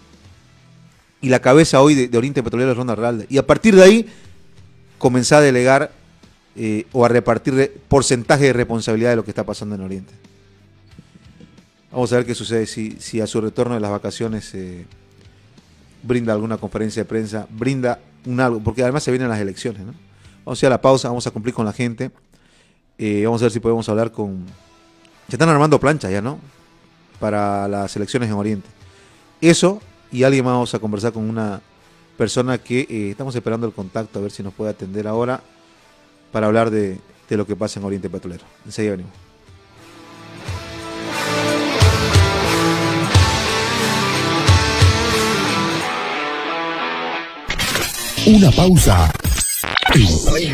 [1.21, 3.25] Y la cabeza hoy de, Oriente Petrolero es Ronald Ralde.
[3.29, 4.09] Y a partir de ahí,
[4.97, 5.91] comenzar a delegar
[6.55, 10.13] eh, o a repartir re- porcentaje de responsabilidad de lo que está pasando en Oriente.
[11.91, 14.85] Vamos a ver qué sucede si, si a su retorno de las vacaciones eh,
[16.03, 19.81] brinda alguna conferencia de prensa, brinda un algo, porque además se vienen las elecciones.
[19.85, 19.93] ¿no?
[20.45, 22.11] Vamos a ir a la pausa, vamos a cumplir con la gente.
[22.97, 24.45] Eh, vamos a ver si podemos hablar con...
[25.31, 26.39] Se están armando planchas ya, ¿no?
[27.17, 28.67] Para las elecciones en Oriente.
[29.39, 31.61] Eso, y alguien vamos a conversar con una
[32.17, 35.39] persona que eh, estamos esperando el contacto, a ver si nos puede atender ahora
[36.33, 38.43] para hablar de, de lo que pasa en Oriente Petrolero.
[38.65, 39.13] Enseguida venimos.
[48.25, 49.09] Una pausa
[49.95, 50.53] en Play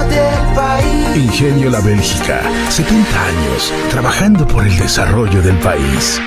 [1.21, 6.19] Ingenio La Bélgica, 70 años trabajando por el desarrollo del país.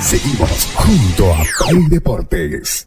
[0.00, 2.86] Seguimos junto a Play Deportes.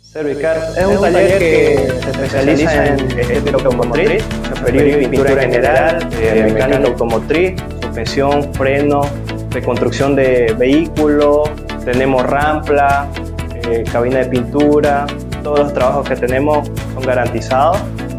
[0.00, 4.22] Servicar es un taller que se especializa en estética automotriz,
[4.54, 9.00] superior y pintura general, eh, mecánica automotriz, suspensión, freno,
[9.50, 11.50] reconstrucción de vehículos,
[11.86, 13.08] tenemos rampla,
[13.70, 15.06] eh, cabina de pintura,
[15.42, 17.78] todos los trabajos que tenemos son garantizados,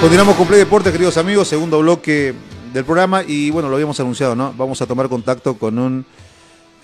[0.00, 2.32] Continuamos con Play Deportes, queridos amigos, segundo bloque
[2.72, 4.54] del programa y bueno, lo habíamos anunciado, ¿no?
[4.56, 6.06] Vamos a tomar contacto con un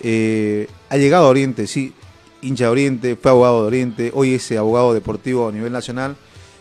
[0.01, 1.93] eh, allegado a Oriente, sí,
[2.41, 6.17] hincha de Oriente, fue abogado de Oriente, hoy es abogado deportivo a nivel nacional.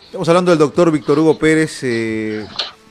[0.07, 1.81] Estamos hablando del doctor Víctor Hugo Pérez.
[1.83, 2.47] eh,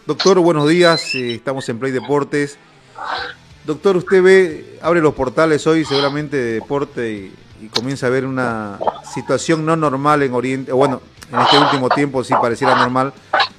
[0.06, 2.58] doctor, buenos días, eh, estamos en Play Deportes.
[3.66, 8.26] Doctor, usted ve, abre los portales hoy seguramente de deporte y, y comienza a ver
[8.26, 8.78] una
[9.14, 13.14] situación no normal en Oriente, bueno, en este último tiempo sí pareciera normal,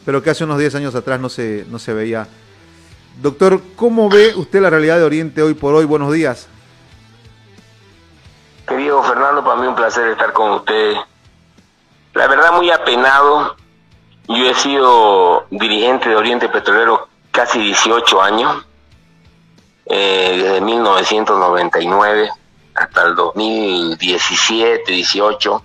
[0.05, 2.27] pero que hace unos 10 años atrás no se, no se veía.
[3.21, 5.85] Doctor, ¿cómo ve usted la realidad de Oriente hoy por hoy?
[5.85, 6.49] Buenos días.
[8.67, 10.99] Querido Fernando, para mí un placer estar con ustedes.
[12.15, 13.57] La verdad muy apenado.
[14.27, 18.67] Yo he sido dirigente de Oriente Petrolero casi 18 años,
[19.87, 22.31] eh, desde 1999
[22.75, 25.63] hasta el 2017, 18.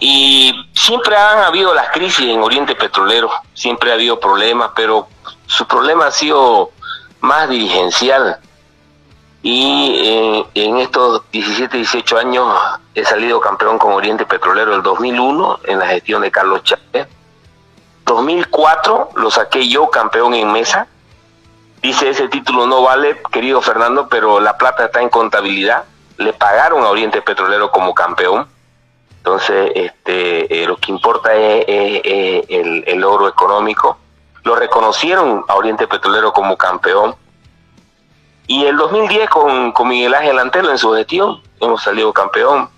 [0.00, 5.08] Y siempre han habido las crisis en Oriente Petrolero, siempre ha habido problemas, pero
[5.46, 6.70] su problema ha sido
[7.20, 8.38] más dirigencial.
[9.42, 12.46] Y eh, en estos 17, 18 años
[12.94, 17.06] he salido campeón con Oriente Petrolero el 2001 en la gestión de Carlos Chávez.
[18.06, 20.86] 2004 lo saqué yo campeón en mesa.
[21.82, 25.84] Dice ese título no vale, querido Fernando, pero la plata está en contabilidad.
[26.16, 28.46] Le pagaron a Oriente Petrolero como campeón.
[29.20, 33.98] Entonces, este, eh, lo que importa es, el, el logro económico.
[34.44, 37.14] Lo reconocieron a Oriente Petrolero como campeón.
[38.46, 42.68] Y el 2010 con, con Miguel Ángel Antelo en su gestión, hemos salido campeón.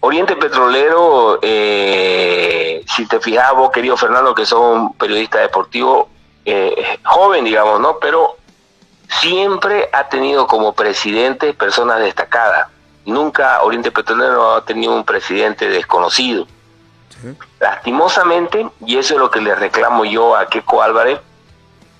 [0.00, 6.10] Oriente Petrolero, eh, si te fijas vos, querido Fernando, que sos un periodista deportivo
[6.44, 7.98] eh, joven, digamos, ¿no?
[7.98, 8.36] Pero
[9.20, 12.68] siempre ha tenido como presidente personas destacadas.
[13.06, 16.46] Nunca Oriente Petrolero ha tenido un presidente desconocido.
[17.60, 21.20] Lastimosamente, y eso es lo que le reclamo yo a Keco Álvarez,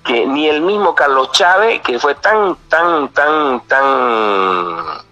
[0.03, 5.05] que ni el mismo Carlos Chávez, que fue tan, tan, tan, tan,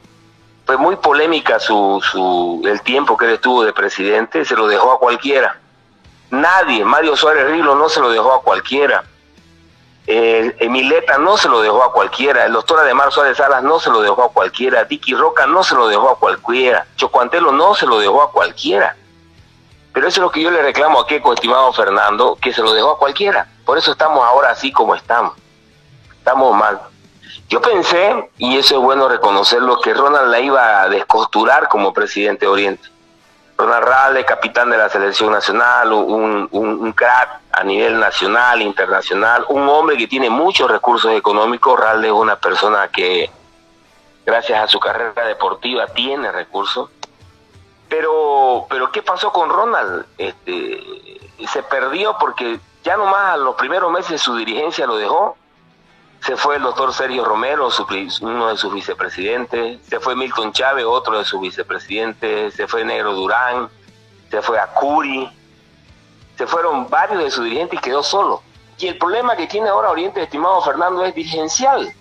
[0.65, 4.91] fue muy polémica su, su, el tiempo que él estuvo de presidente, se lo dejó
[4.91, 5.57] a cualquiera.
[6.29, 9.03] Nadie, Mario Suárez Rilo no se lo dejó a cualquiera.
[10.05, 13.89] Eh, Emileta no se lo dejó a cualquiera, el doctor Ademar Suárez Salas no se
[13.89, 17.85] lo dejó a cualquiera, Dicky Roca no se lo dejó a cualquiera, Chocuantelo no se
[17.85, 18.97] lo dejó a cualquiera.
[19.93, 22.73] Pero eso es lo que yo le reclamo a Keco, estimado Fernando, que se lo
[22.73, 23.47] dejó a cualquiera.
[23.63, 25.35] Por eso estamos ahora así como estamos.
[26.17, 26.81] Estamos mal.
[27.47, 32.45] Yo pensé, y eso es bueno reconocerlo, que Ronald la iba a descosturar como presidente
[32.45, 32.89] de Oriente.
[33.57, 39.45] Ronald Rale, capitán de la selección nacional, un, un, un crack a nivel nacional, internacional,
[39.49, 41.79] un hombre que tiene muchos recursos económicos.
[41.79, 43.29] Rale es una persona que,
[44.25, 46.89] gracias a su carrera deportiva, tiene recursos.
[47.87, 50.07] Pero, pero ¿qué pasó con Ronald?
[50.17, 50.81] Este,
[51.47, 55.37] se perdió porque ya nomás a los primeros meses su dirigencia lo dejó.
[56.25, 57.67] Se fue el doctor Sergio Romero,
[58.21, 59.79] uno de sus vicepresidentes.
[59.85, 62.53] Se fue Milton Chávez, otro de sus vicepresidentes.
[62.53, 63.67] Se fue Negro Durán.
[64.31, 65.29] Se fue Acuri.
[66.37, 68.41] Se fueron varios de sus dirigentes y quedó solo.
[68.79, 71.93] Y el problema que tiene ahora Oriente, estimado Fernando, es dirigencial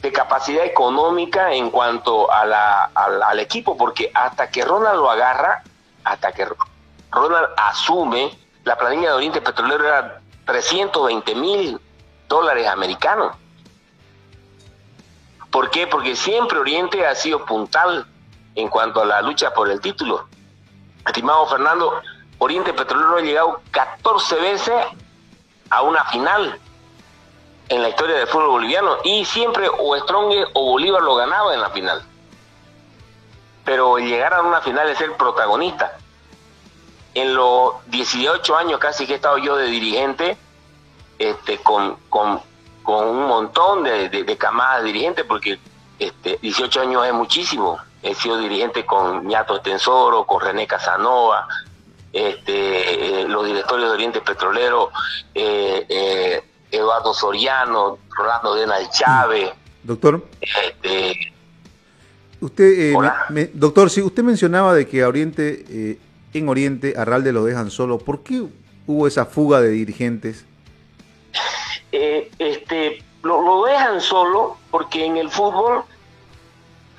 [0.00, 5.10] de capacidad económica en cuanto a la, al, al equipo, porque hasta que Ronald lo
[5.10, 5.64] agarra,
[6.04, 6.46] hasta que
[7.10, 11.80] Ronald asume, la planilla de Oriente Petrolero era 320 mil
[12.28, 13.36] dólares americanos.
[15.50, 15.86] ¿Por qué?
[15.86, 18.06] Porque siempre Oriente ha sido puntal
[18.54, 20.26] en cuanto a la lucha por el título.
[21.06, 22.00] Estimado Fernando,
[22.38, 24.74] Oriente Petrolero ha llegado 14 veces
[25.70, 26.58] a una final
[27.68, 31.60] en la historia del fútbol boliviano y siempre o Strong o Bolívar lo ganaba en
[31.60, 32.02] la final.
[33.64, 35.96] Pero llegar a una final es ser protagonista.
[37.14, 40.36] En los 18 años casi que he estado yo de dirigente,
[41.18, 42.40] este, con, con,
[42.82, 45.58] con un montón de, de, de camadas de dirigentes, porque
[45.98, 47.78] este, 18 años es muchísimo.
[48.02, 51.48] He sido dirigente con Ñato Estensoro, con René Casanova,
[52.12, 54.90] este, eh, los directorios de Oriente Petrolero,
[55.34, 59.50] eh, eh, Eduardo Soriano, Rolando Denal Chávez.
[59.82, 61.32] Doctor, Este,
[62.40, 62.96] usted, eh,
[63.30, 65.98] me- doctor, si usted mencionaba de que a Oriente,
[66.32, 68.44] en Oriente a Ralde lo dejan solo, ¿por qué
[68.86, 70.44] hubo esa fuga de dirigentes?
[71.92, 75.84] Eh, este, lo, dejan solo porque en el fútbol,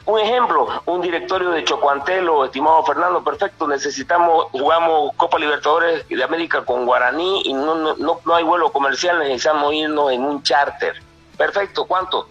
[0.06, 6.63] un ejemplo, un directorio de Chocuantelo, estimado Fernando, perfecto, necesitamos, jugamos Copa Libertadores de América
[6.63, 11.02] con Guaraní y no, no, no, hay vuelo comercial, necesitamos irnos en un charter.
[11.38, 12.30] Perfecto, ¿cuánto?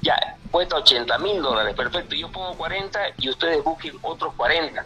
[0.00, 4.84] Ya, cuesta 80 mil dólares, perfecto, yo pongo 40 y ustedes busquen otros 40.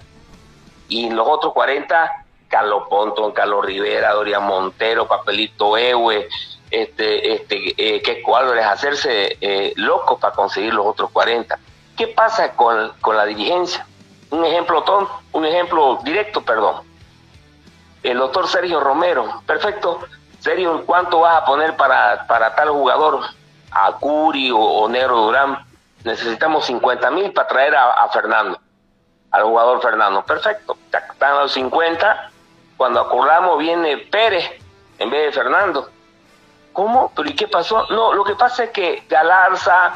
[0.88, 6.28] Y los otros 40, Carlos Ponton, Carlos Rivera, Dorian Montero, Papelito Ewe,
[6.70, 11.58] este, este, eh, Keco Álvarez, hacerse eh, locos para conseguir los otros 40.
[11.96, 13.86] ¿Qué pasa con, con la dirigencia?
[14.30, 16.82] Un ejemplo ton, un ejemplo directo, perdón.
[18.02, 20.00] El doctor Sergio Romero, perfecto.
[20.38, 23.20] Sergio, ¿cuánto vas a poner para, para tal jugador?
[23.70, 25.66] A Curi o, o Negro Durán.
[26.04, 28.58] Necesitamos 50 mil para traer a, Fernando
[29.30, 30.24] al jugador Fernando.
[30.24, 32.30] Perfecto, están los 50.
[32.76, 34.50] Cuando acordamos viene Pérez
[34.98, 35.90] en vez de Fernando.
[36.72, 37.12] ¿Cómo?
[37.14, 37.86] ¿Pero y qué pasó?
[37.90, 39.94] No, lo que pasa es que Galarza,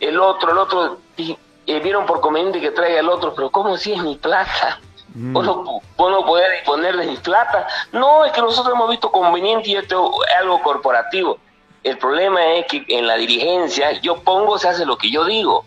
[0.00, 3.76] el otro, el otro, y, eh, vieron por conveniente que traiga el otro, pero ¿cómo
[3.76, 4.80] si es mi plata?
[5.16, 7.68] Vos no, vos no podés disponer de mi plata.
[7.92, 11.38] No, es que nosotros hemos visto conveniente y esto es algo corporativo.
[11.84, 15.64] El problema es que en la dirigencia yo pongo, se hace lo que yo digo.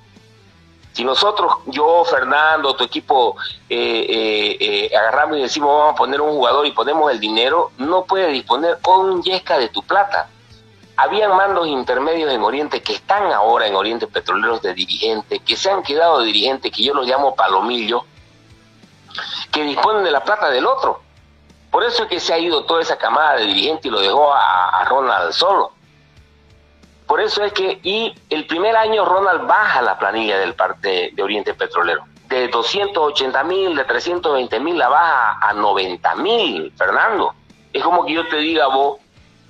[0.92, 3.38] Si nosotros, yo, Fernando, tu equipo,
[3.70, 7.72] eh, eh, eh, agarramos y decimos vamos a poner un jugador y ponemos el dinero,
[7.78, 10.28] no puede disponer un yesca de tu plata.
[10.98, 15.70] Habían mandos intermedios en Oriente que están ahora en Oriente Petroleros de dirigentes, que se
[15.70, 18.04] han quedado dirigentes, que yo los llamo palomillo,
[19.52, 21.02] que disponen de la plata del otro.
[21.70, 24.34] Por eso es que se ha ido toda esa camada de dirigentes y lo dejó
[24.34, 25.72] a, a Ronald solo.
[27.06, 31.24] Por eso es que, y el primer año Ronald baja la planilla del parte de
[31.24, 32.04] Oriente Petrolero.
[32.28, 37.34] De 280 mil, de 320 mil, la baja a 90 mil, Fernando.
[37.72, 38.98] Es como que yo te diga vos,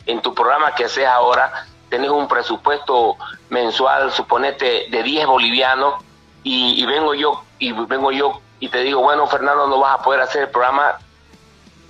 [0.08, 3.17] en tu programa que haces ahora, tenés un presupuesto
[3.50, 6.04] mensual, suponete, de 10 bolivianos,
[6.44, 10.21] y, vengo yo, y vengo yo y te digo, bueno, Fernando, no vas a poder
[10.21, 10.98] hacer el programa,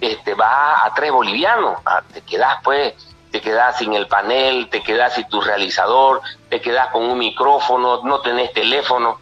[0.01, 2.95] este, vas a 3 bolivianos, ah, te quedás pues
[3.31, 8.01] te quedas sin el panel, te quedas sin tu realizador, te quedas con un micrófono,
[8.03, 9.19] no tenés teléfono.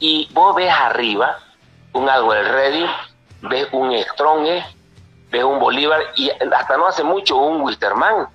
[0.00, 1.38] Y vos ves arriba
[1.92, 2.86] un Alwell Ready,
[3.42, 4.46] ves un Strong,
[5.34, 8.28] ves un Bolívar y hasta no hace mucho un Wilterman.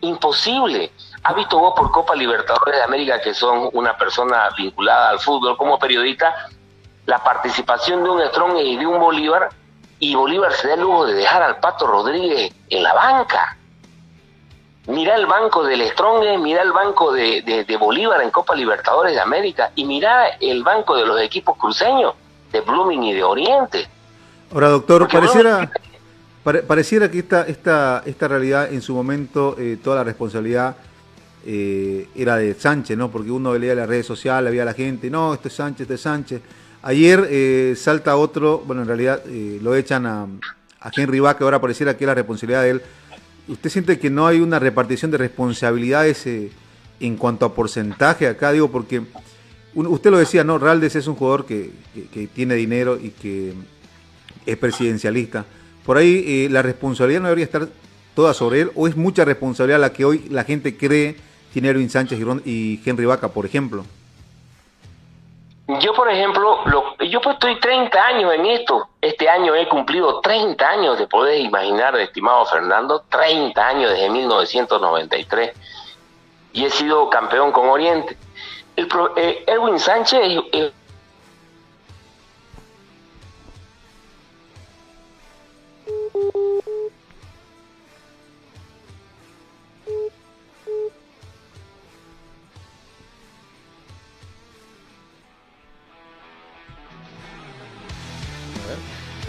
[0.00, 0.92] Imposible.
[1.22, 5.56] ¿Has visto vos por Copa Libertadores de América que son una persona vinculada al fútbol
[5.56, 6.34] como periodista?
[7.06, 9.48] La participación de un Strong y de un Bolívar
[9.98, 13.56] y Bolívar se da el lujo de dejar al Pato Rodríguez en la banca.
[14.86, 19.14] Mira el banco del Strong, mira el banco de, de, de, Bolívar en Copa Libertadores
[19.14, 22.14] de América y mira el banco de los equipos cruceños,
[22.52, 23.88] de Blooming y de Oriente.
[24.52, 25.70] Ahora, doctor, Porque pareciera, bueno,
[26.44, 30.76] pare- pareciera que esta, esta, esta realidad en su momento, eh, toda la responsabilidad
[31.46, 33.10] eh, era de Sánchez, ¿no?
[33.10, 35.94] Porque uno leía las redes sociales, veía a la gente, no, este es Sánchez, este
[35.94, 36.40] es Sánchez.
[36.82, 40.26] Ayer eh, salta otro, bueno, en realidad lo echan a,
[40.80, 42.82] a Henry Vaca, ahora pareciera que es la responsabilidad de él.
[43.48, 48.52] ¿Usted siente que no hay una repartición de responsabilidades en cuanto a porcentaje acá?
[48.52, 49.02] Digo, porque
[49.74, 50.58] usted lo decía, ¿no?
[50.58, 51.70] Raldes es un jugador que-
[52.12, 53.52] que tiene dinero y que
[54.46, 55.44] es presidencialista.
[55.84, 57.68] Por ahí eh, la responsabilidad no debería estar
[58.14, 61.16] toda sobre él, o es mucha responsabilidad la que hoy la gente cree
[61.52, 63.84] tiene Erwin Sánchez y Henry Vaca, por ejemplo.
[65.80, 68.86] Yo, por ejemplo, lo- yo pues estoy 30 años en esto.
[69.00, 75.52] Este año he cumplido 30 años, te podés imaginar, estimado Fernando, 30 años desde 1993.
[76.52, 78.16] Y he sido campeón con Oriente.
[78.76, 80.20] El eh, Erwin Sánchez
[80.52, 80.72] es-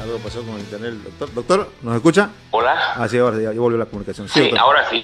[0.06, 1.34] Algo pasó con el internet, doctor.
[1.34, 2.30] Doctor, ¿nos escucha?
[2.52, 2.94] Hola.
[2.96, 4.30] Ah, sí, ahora ya, ya volvió la comunicación.
[4.30, 5.04] Sí, ahora sí.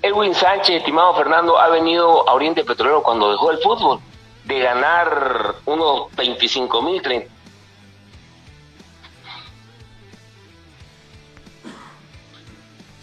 [0.00, 3.98] Edwin Sánchez, estimado Fernando, ha venido a Oriente Petrolero cuando dejó el fútbol,
[4.44, 7.34] de ganar unos 25 mil, 30.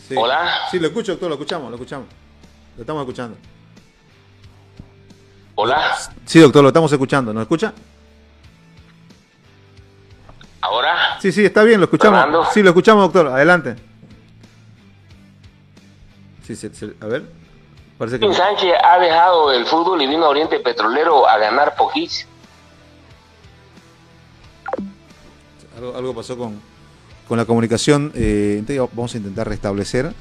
[0.08, 0.16] Sí.
[0.18, 0.50] Hola.
[0.72, 2.08] Sí, lo escucho, doctor, lo escuchamos, lo escuchamos.
[2.78, 3.38] Lo estamos escuchando.
[5.56, 7.34] Hola, Sí, doctor, lo estamos escuchando.
[7.34, 7.74] ¿Nos escucha?
[10.76, 11.20] Ahora.
[11.22, 12.20] Sí, sí, está bien, lo escuchamos.
[12.22, 12.48] Fernando.
[12.54, 13.28] Sí, lo escuchamos, doctor.
[13.34, 13.76] Adelante.
[16.44, 16.56] Sí,
[17.02, 17.24] a ver.
[17.98, 18.34] Parece que...
[18.34, 22.28] Sánchez ha dejado el fútbol y vino a Oriente Petrolero a ganar poquís.
[25.78, 26.60] Algo, algo pasó con,
[27.28, 28.12] con la comunicación.
[28.16, 30.14] eh, entonces vamos a intentar restablecer.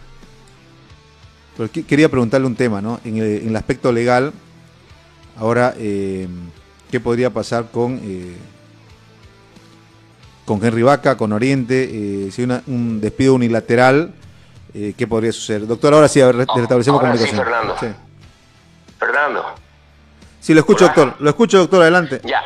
[1.56, 3.00] Pero que- quería preguntarle un tema, ¿no?
[3.04, 4.32] En el, en el aspecto legal,
[5.36, 6.26] ahora, eh,
[6.90, 8.36] ¿qué podría pasar con, eh,
[10.44, 11.88] con Henry Vaca, con Oriente?
[12.26, 14.12] Eh, si hay un despido unilateral,
[14.74, 15.66] eh, ¿qué podría suceder?
[15.66, 17.44] Doctor, ahora sí, a ver, re- restablecemos ahora sí, comunicación.
[17.44, 17.76] Fernando.
[17.80, 17.86] Sí.
[18.98, 19.44] Fernando,
[20.40, 20.94] Sí, lo escucho, Hola.
[20.94, 21.16] doctor.
[21.22, 22.20] Lo escucho, doctor, adelante.
[22.24, 22.42] ya.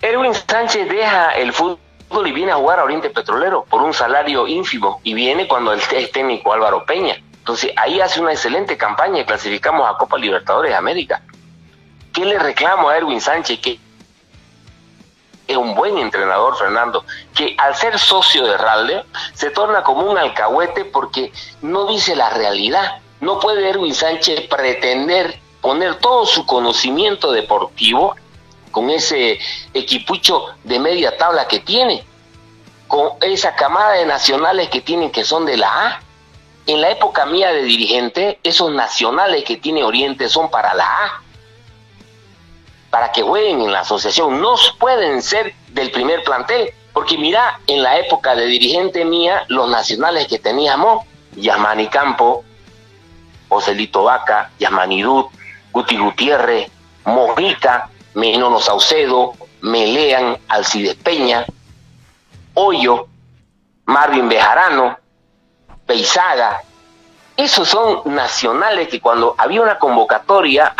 [0.00, 1.78] Edwin Sánchez deja el fútbol
[2.26, 5.80] y viene a jugar a Oriente Petrolero por un salario ínfimo y viene cuando el
[6.12, 7.16] técnico Álvaro Peña.
[7.40, 11.20] Entonces ahí hace una excelente campaña y clasificamos a Copa Libertadores de América.
[12.12, 13.58] ¿Qué le reclamo a Erwin Sánchez?
[13.60, 13.78] Que
[15.48, 20.18] es un buen entrenador, Fernando, que al ser socio de Ralde se torna como un
[20.18, 21.32] alcahuete porque
[21.62, 23.00] no dice la realidad.
[23.20, 28.14] No puede Erwin Sánchez pretender poner todo su conocimiento deportivo
[28.70, 29.38] con ese
[29.72, 32.04] equipucho de media tabla que tiene,
[32.86, 36.02] con esa camada de nacionales que tienen que son de la A.
[36.66, 41.22] En la época mía de dirigente, esos nacionales que tiene Oriente son para la A
[42.90, 44.40] para que jueguen en la asociación.
[44.40, 49.68] No pueden ser del primer plantel, porque mira, en la época de dirigente mía, los
[49.70, 51.04] nacionales que teníamos,
[51.36, 52.44] Yasmani Campo,
[53.48, 55.26] Joselito Vaca, Yasmani Dud,
[55.72, 56.70] Guti Gutiérrez,
[57.04, 61.46] Mojica, Menono Saucedo, Melean, Alcides Peña,
[62.54, 63.06] Hoyo,
[63.86, 64.98] Marvin Bejarano,
[65.86, 66.62] Peisaga.
[67.36, 70.74] Esos son nacionales que cuando había una convocatoria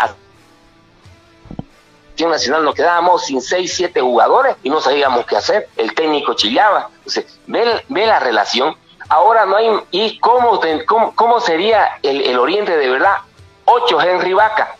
[2.19, 5.69] selección nacional nos quedábamos sin seis, siete jugadores y no sabíamos qué hacer.
[5.77, 6.89] El técnico chillaba.
[6.97, 8.75] Entonces, ve, ve la relación.
[9.07, 9.69] Ahora no hay.
[9.91, 13.17] ¿Y cómo, cómo, cómo sería el, el Oriente de verdad?
[13.65, 14.75] Ocho Henry Vaca,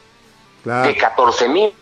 [0.63, 0.87] Claro.
[0.87, 1.73] de 14 mil,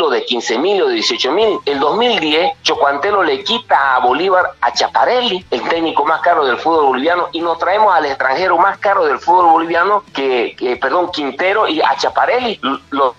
[0.00, 1.58] o de 15 mil o de 18 mil.
[1.64, 6.86] El 2010, Chocuantelo le quita a Bolívar a Chaparelli, el técnico más caro del fútbol
[6.86, 11.66] boliviano, y nos traemos al extranjero más caro del fútbol boliviano, que, que perdón, Quintero
[11.66, 12.60] y a Chaparelli.
[12.90, 13.14] Lo,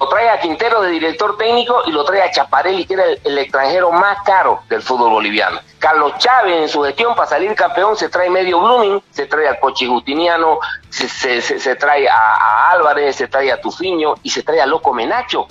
[0.00, 3.38] lo trae a Quintero de director técnico y lo trae a Chaparelli, que era el,
[3.38, 5.60] extranjero más caro del fútbol boliviano.
[5.78, 9.60] Carlos Chávez en su gestión para salir campeón se trae medio Blooming, se trae al
[9.60, 11.06] Cochi Justiniano, se,
[11.42, 15.46] se- trae a, Álvarez, se trae a Tufiño y se trae a Loco Menacho.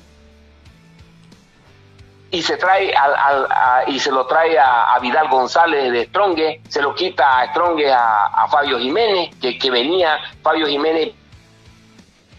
[2.32, 6.94] Y se trae al, y se lo trae a, Vidal González de Strongue, se lo
[6.96, 11.14] quita a Strongue a, a Fabio Jiménez, que, que venía, Fabio Jiménez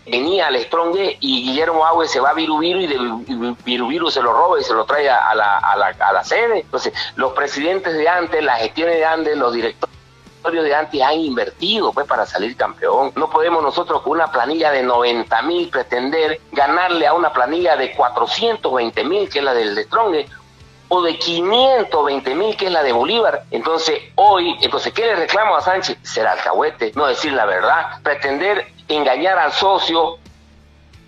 [0.07, 4.23] venía al Strongue y Guillermo Agüe se va a Virubiru y de Vi- Virubiru se
[4.23, 6.61] lo roba y se lo trae a, la, a, la, a la sede.
[6.61, 9.91] Entonces, los presidentes de antes, las gestiones de antes, los directores
[10.43, 13.13] de antes han invertido pues para salir campeón.
[13.15, 17.93] No podemos nosotros con una planilla de 90 mil pretender ganarle a una planilla de
[17.95, 20.27] 420 mil que es la del Strongue
[20.93, 23.45] o de 520 mil, que es la de Bolívar.
[23.53, 25.99] Entonces, hoy, entonces, ¿qué le reclamo a Sánchez?
[26.03, 30.19] Ser alcahuete, no decir la verdad, pretender engañar al socio.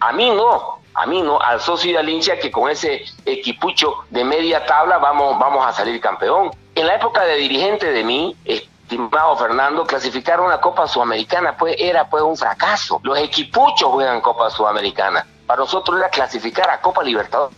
[0.01, 4.05] A mí no, a mí no, al socio y al hincha que con ese equipucho
[4.11, 6.51] de media tabla vamos, vamos a salir campeón.
[6.74, 12.09] En la época de dirigente de mí, estimado Fernando, clasificar una Copa Sudamericana pues era
[12.09, 13.01] pues un fracaso.
[13.03, 15.26] Los equipuchos juegan Copa Sudamericana.
[15.47, 17.57] Para nosotros era clasificar a Copa Libertadores.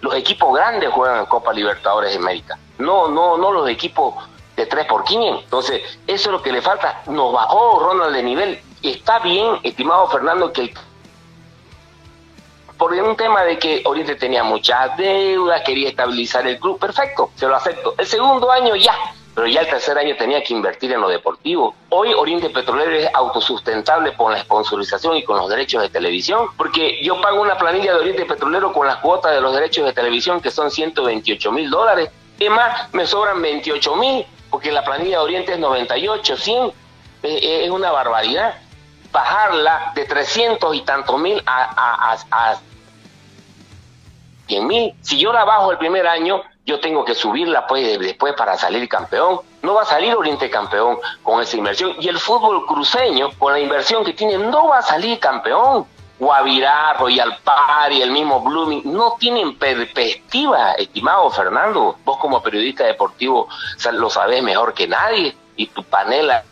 [0.00, 2.56] Los equipos grandes juegan Copa Libertadores de América.
[2.78, 4.14] No, no, no los equipos
[4.58, 5.44] de 3 por 500.
[5.44, 7.02] Entonces, eso es lo que le falta.
[7.06, 8.60] Nos bajó Ronald de nivel.
[8.82, 10.74] Está bien, estimado Fernando, que
[12.76, 17.46] por un tema de que Oriente tenía muchas deudas, quería estabilizar el club, perfecto, se
[17.46, 17.94] lo acepto.
[17.98, 18.94] El segundo año ya,
[19.34, 21.74] pero ya el tercer año tenía que invertir en lo deportivo.
[21.88, 27.02] Hoy Oriente Petrolero es autosustentable con la sponsorización y con los derechos de televisión, porque
[27.02, 30.40] yo pago una planilla de Oriente Petrolero con las cuotas de los derechos de televisión
[30.40, 32.10] que son 128 mil dólares.
[32.38, 36.72] Es más, me sobran 28 mil, porque la planilla de Oriente es 98, 100.
[37.22, 38.54] Es una barbaridad
[39.12, 42.56] bajarla de 300 y tantos mil a, a, a,
[44.46, 44.94] 100 mil.
[45.02, 48.88] Si yo la bajo el primer año, yo tengo que subirla pues después para salir
[48.88, 49.40] campeón.
[49.62, 51.94] No va a salir Oriente campeón con esa inversión.
[51.98, 55.86] Y el fútbol cruceño, con la inversión que tiene, no va a salir campeón.
[56.18, 57.38] Guavirá, Royal
[57.90, 61.96] y el mismo Blooming, no tienen perspectiva, estimado Fernando.
[62.04, 63.48] Vos como periodista deportivo
[63.92, 66.44] lo sabés mejor que nadie y tu panela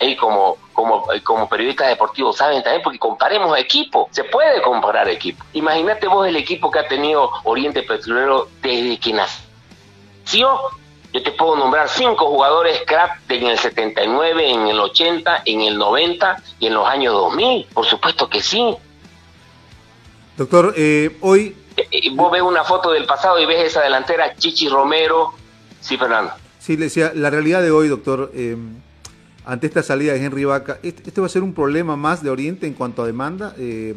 [0.00, 5.46] y como, como, como periodistas deportivos saben también, porque comparemos equipos, se puede comparar equipos.
[5.52, 10.58] Imagínate vos el equipo que ha tenido Oriente Petrolero desde que nació.
[11.14, 15.78] Yo te puedo nombrar cinco jugadores crack en el 79, en el 80, en el
[15.78, 17.66] 90 y en los años 2000.
[17.72, 18.74] Por supuesto que sí.
[20.36, 21.54] Doctor, eh, hoy...
[21.76, 25.34] Eh, eh, vos ves una foto del pasado y ves esa delantera, Chichi Romero.
[25.80, 26.32] Sí, Fernando.
[26.58, 28.56] Sí, le decía, la realidad de hoy, doctor, eh,
[29.44, 32.30] ante esta salida de Henry Vaca, ¿este, este va a ser un problema más de
[32.30, 33.94] Oriente en cuanto a demanda, eh,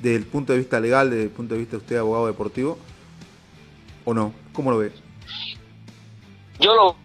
[0.00, 2.78] desde el punto de vista legal, desde el punto de vista de usted, abogado deportivo?
[4.06, 4.32] ¿O no?
[4.54, 5.03] ¿Cómo lo ve?
[6.58, 6.96] Yo lo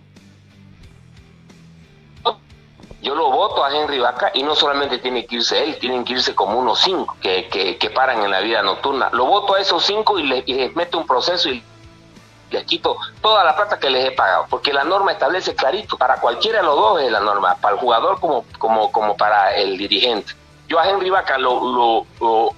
[3.02, 6.14] yo lo voto a Henry Vaca y no solamente tiene que irse él, tienen que
[6.14, 9.10] irse como unos cinco que, que, que paran en la vida nocturna.
[9.14, 11.64] Lo voto a esos cinco y les, y les meto un proceso y
[12.52, 16.20] les quito toda la plata que les he pagado, porque la norma establece clarito, para
[16.20, 19.78] cualquiera de los dos es la norma, para el jugador como, como, como para el
[19.78, 20.34] dirigente.
[20.68, 22.50] Yo a Henry Vaca lo, lo, lo,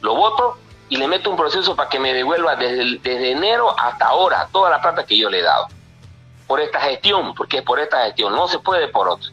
[0.00, 0.58] lo voto
[0.88, 4.68] y le meto un proceso para que me devuelva desde, desde enero hasta ahora toda
[4.68, 5.68] la plata que yo le he dado.
[6.46, 9.30] Por esta gestión, porque por esta gestión, no se puede por otra.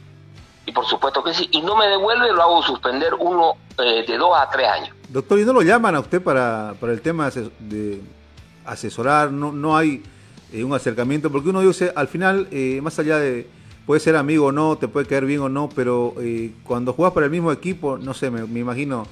[0.65, 1.47] Y por supuesto que sí.
[1.51, 4.95] Y no me devuelve, lo hago suspender uno eh, de dos a tres años.
[5.09, 8.01] Doctor, ¿y no lo llaman a usted para, para el tema de
[8.65, 10.03] asesorar, no, no hay
[10.51, 13.47] eh, un acercamiento, porque uno dice, al final, eh, más allá de,
[13.85, 17.13] puede ser amigo o no, te puede caer bien o no, pero eh, cuando jugás
[17.13, 19.05] para el mismo equipo, no sé, me, me imagino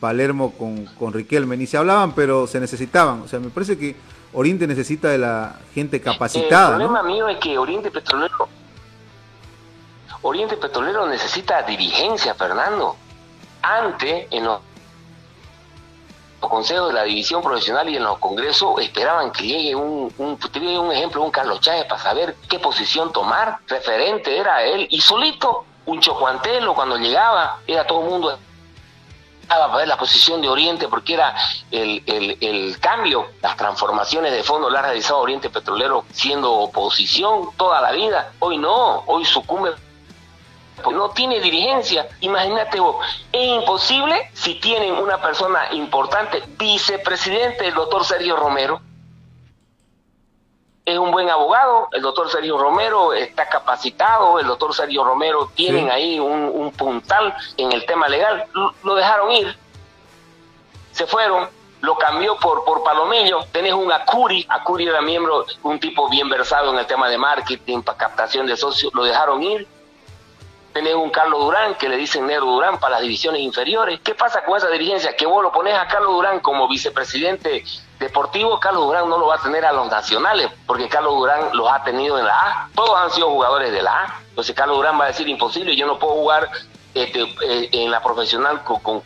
[0.00, 3.96] Palermo con, con, Riquelme, ni se hablaban, pero se necesitaban, o sea, me parece que
[4.34, 6.76] Oriente necesita de la gente capacitada.
[6.76, 7.08] El problema ¿no?
[7.08, 8.48] mío es que Oriente Petrolero,
[10.22, 12.96] Oriente Petrolero necesita dirigencia, Fernando.
[13.60, 14.60] Antes, en los
[16.40, 20.58] consejos de la división profesional y en los congresos esperaban que llegue un, un, te
[20.58, 23.58] doy un ejemplo, un Carlos Chávez para saber qué posición tomar.
[23.68, 28.38] Referente era él y solito, un chocuantelo cuando llegaba, era todo el mundo
[29.86, 31.34] la posición de Oriente porque era
[31.70, 37.80] el, el, cambio, las transformaciones de fondo las ha realizado Oriente Petrolero siendo oposición toda
[37.80, 38.32] la vida.
[38.38, 39.72] Hoy no, hoy sucumbe
[40.90, 42.08] no tiene dirigencia.
[42.20, 48.80] Imagínate vos, es imposible si tienen una persona importante, vicepresidente, el doctor Sergio Romero.
[50.84, 55.84] Es un buen abogado, el doctor Sergio Romero está capacitado, el doctor Sergio Romero tienen
[55.84, 55.90] sí.
[55.90, 59.56] ahí un, un, puntal en el tema legal, lo, lo dejaron ir,
[60.90, 61.48] se fueron,
[61.82, 66.72] lo cambió por, por Palomillo, tenés un Acuri, Acuri era miembro, un tipo bien versado
[66.72, 69.68] en el tema de marketing, para captación de socios, lo dejaron ir,
[70.72, 74.00] tenés un Carlos Durán que le dicen Negro Durán para las divisiones inferiores.
[74.00, 75.14] ¿Qué pasa con esa dirigencia?
[75.16, 77.64] Que vos lo pones a Carlos Durán como vicepresidente
[77.98, 81.70] deportivo, Carlos Durán no lo va a tener a los nacionales, porque Carlos Durán los
[81.70, 82.68] ha tenido en la A.
[82.74, 84.20] Todos han sido jugadores de la A.
[84.30, 86.50] Entonces Carlos Durán va a decir imposible, yo no puedo jugar
[86.94, 89.02] este, eh, en la profesional con, con,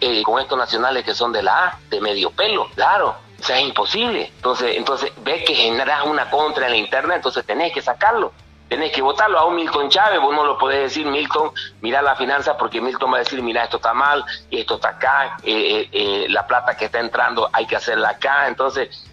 [0.00, 3.16] eh, estos nacionales que son de la A, de medio pelo, claro.
[3.38, 4.32] O sea, es imposible.
[4.34, 8.32] Entonces, entonces ves que generas una contra en la interna, entonces tenés que sacarlo
[8.68, 11.50] tenés que votarlo a un Milton Chávez, vos no lo podés decir, Milton,
[11.80, 15.36] mira la finanza, porque Milton va a decir, mira, esto está mal, esto está acá,
[15.42, 19.04] eh, eh, eh, la plata que está entrando hay que hacerla acá, entonces,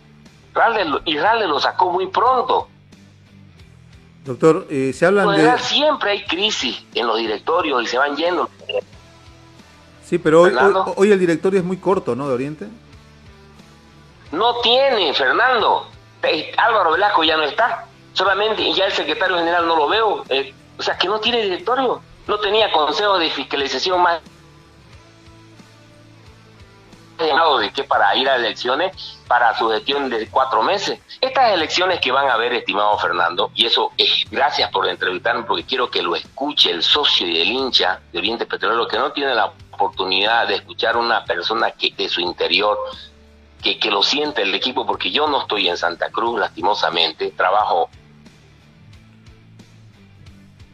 [1.05, 2.67] Israel lo sacó muy pronto.
[4.23, 5.59] Doctor, se hablan de...
[5.59, 8.49] Siempre hay crisis en los directorios y se van yendo.
[10.05, 10.53] Sí, pero hoy,
[10.95, 12.67] hoy, el directorio es muy corto, ¿no, de Oriente?
[14.31, 15.89] No tiene, Fernando.
[16.55, 20.81] Álvaro Velasco ya no está solamente ya el secretario general no lo veo, eh, o
[20.81, 24.21] sea, que no tiene directorio, no tenía consejo de fiscalización más
[27.59, 30.99] de que para ir a elecciones para su gestión de cuatro meses.
[31.21, 35.63] Estas elecciones que van a haber, estimado Fernando, y eso es gracias por entrevistarme, porque
[35.63, 39.33] quiero que lo escuche el socio y el hincha de Oriente Petrolero, que no tiene
[39.33, 42.77] la oportunidad de escuchar una persona que de su interior,
[43.61, 47.89] que, que lo siente el equipo, porque yo no estoy en Santa Cruz, lastimosamente, trabajo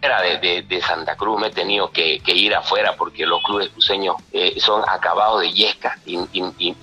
[0.01, 4.55] de, de, Santa Cruz me he tenido que, ir afuera porque los clubes cruceños eh,
[4.59, 6.17] son acabados de yesca y,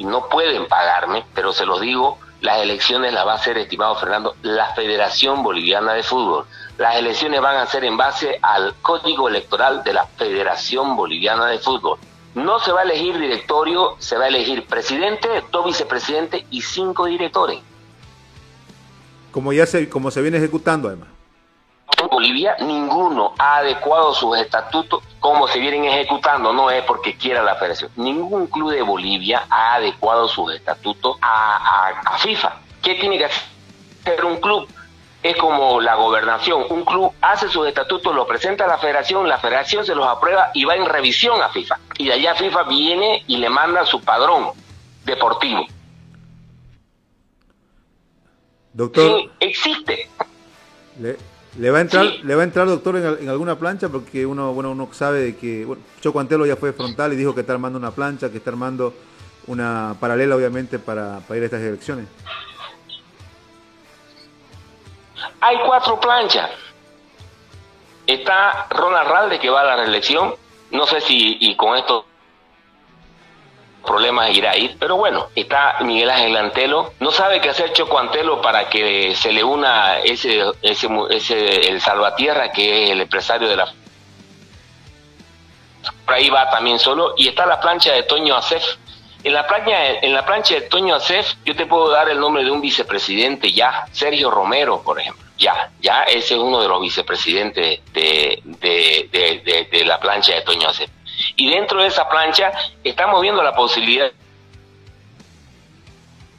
[0.01, 4.37] no pueden pagarme, pero se los digo, las elecciones las va a hacer, estimado Fernando,
[4.43, 6.45] la Federación Boliviana de Fútbol.
[6.77, 11.59] Las elecciones van a ser en base al código electoral de la Federación Boliviana de
[11.59, 11.99] Fútbol.
[12.35, 17.07] No se va a elegir directorio, se va a elegir presidente, dos vicepresidentes y cinco
[17.07, 17.61] directores.
[19.33, 21.16] Como ya se, como se viene ejecutando además
[22.11, 27.57] Bolivia ninguno ha adecuado sus estatutos como se vienen ejecutando, no es porque quiera la
[27.57, 27.91] federación.
[27.97, 32.61] Ningún club de Bolivia ha adecuado sus estatutos a, FIFA.
[32.83, 34.69] ¿Qué tiene que hacer un club?
[35.23, 36.65] Es como la gobernación.
[36.71, 40.51] Un club hace sus estatutos, lo presenta a la federación, la federación se los aprueba
[40.55, 41.81] y va en revisión a FIFA.
[41.99, 44.53] Y de allá FIFA viene y le manda su padrón
[45.05, 45.67] deportivo.
[48.73, 49.19] Doctor.
[49.19, 50.09] Sí, existe.
[51.01, 51.17] ¿Le
[51.71, 53.89] va a entrar, ¿le va a entrar doctor, en, alguna plancha?
[53.89, 57.35] Porque uno, bueno, uno sabe de que, bueno, Choco Antelo ya fue frontal y dijo
[57.35, 58.93] que está armando una plancha, que está armando
[59.47, 62.07] una paralela, obviamente, para, ir a estas elecciones.
[65.41, 66.51] Hay cuatro planchas.
[68.07, 70.35] Está Ronald Ralde, que va a la reelección.
[70.71, 72.05] No sé si y con esto
[73.87, 77.99] problemas irá a ir, pero bueno, está Miguel Ángel Antelo, no sabe qué hacer Choco
[77.99, 83.49] Antelo para que se le una ese, ese, ese el Salvatierra, que es el empresario
[83.49, 83.73] de la
[86.05, 88.65] por ahí va también solo, y está la plancha de Toño Acef.
[89.25, 92.45] En la, plancha, en la plancha de Toño Acef, yo te puedo dar el nombre
[92.45, 95.25] de un vicepresidente ya, Sergio Romero, por ejemplo.
[95.37, 100.69] Ya, ya ese es uno de los vicepresidentes de, de, de la plancha de Toño
[100.69, 100.91] Acef.
[101.37, 104.11] Y dentro de esa plancha estamos viendo la posibilidad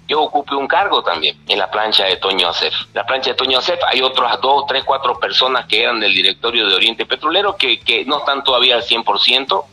[0.08, 2.74] yo ocupe un cargo también en la plancha de Toño Acef.
[2.94, 6.68] La plancha de Toño Acef hay otras dos, tres, cuatro personas que eran del directorio
[6.68, 9.66] de Oriente Petrolero que, que no están todavía al 100%,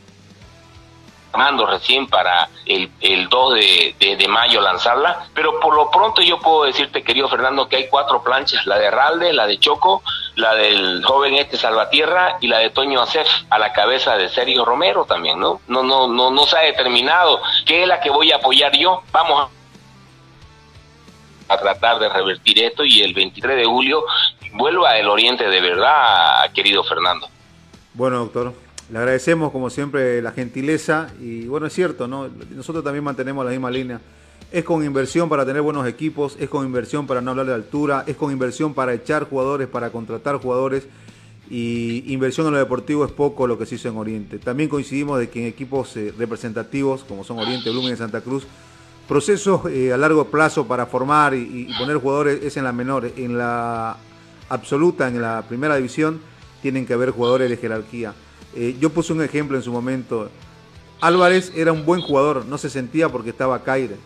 [1.34, 6.38] armando recién para el, el 2 de, de, mayo lanzarla, pero por lo pronto yo
[6.38, 10.02] puedo decirte, querido Fernando, que hay cuatro planchas, la de Ralde, la de Choco,
[10.36, 14.64] la del joven este Salvatierra y la de Toño Acef a la cabeza de Sergio
[14.64, 15.60] Romero también, ¿no?
[15.66, 19.02] No, no, no, no se ha determinado qué es la que voy a apoyar yo.
[19.12, 19.50] Vamos
[21.48, 24.04] a tratar de revertir esto y el 23 de julio
[24.52, 27.28] vuelva el Oriente de verdad, querido Fernando.
[27.92, 28.54] Bueno, doctor,
[28.90, 32.28] le agradecemos como siempre la gentileza y bueno, es cierto, ¿no?
[32.54, 34.00] Nosotros también mantenemos la misma línea.
[34.52, 38.04] Es con inversión para tener buenos equipos, es con inversión para no hablar de altura,
[38.06, 40.86] es con inversión para echar jugadores, para contratar jugadores
[41.50, 44.38] y inversión en lo deportivo es poco lo que se hizo en Oriente.
[44.38, 48.46] También coincidimos de que en equipos eh, representativos como son Oriente, Blumen y Santa Cruz,
[49.08, 53.10] procesos eh, a largo plazo para formar y, y, poner jugadores es en la menor,
[53.16, 53.96] en la
[54.48, 56.20] absoluta, en la primera división,
[56.62, 58.14] tienen que haber jugadores de jerarquía.
[58.56, 60.30] Eh, yo puse un ejemplo en su momento.
[61.00, 63.96] Álvarez era un buen jugador, no se sentía porque estaba Caire,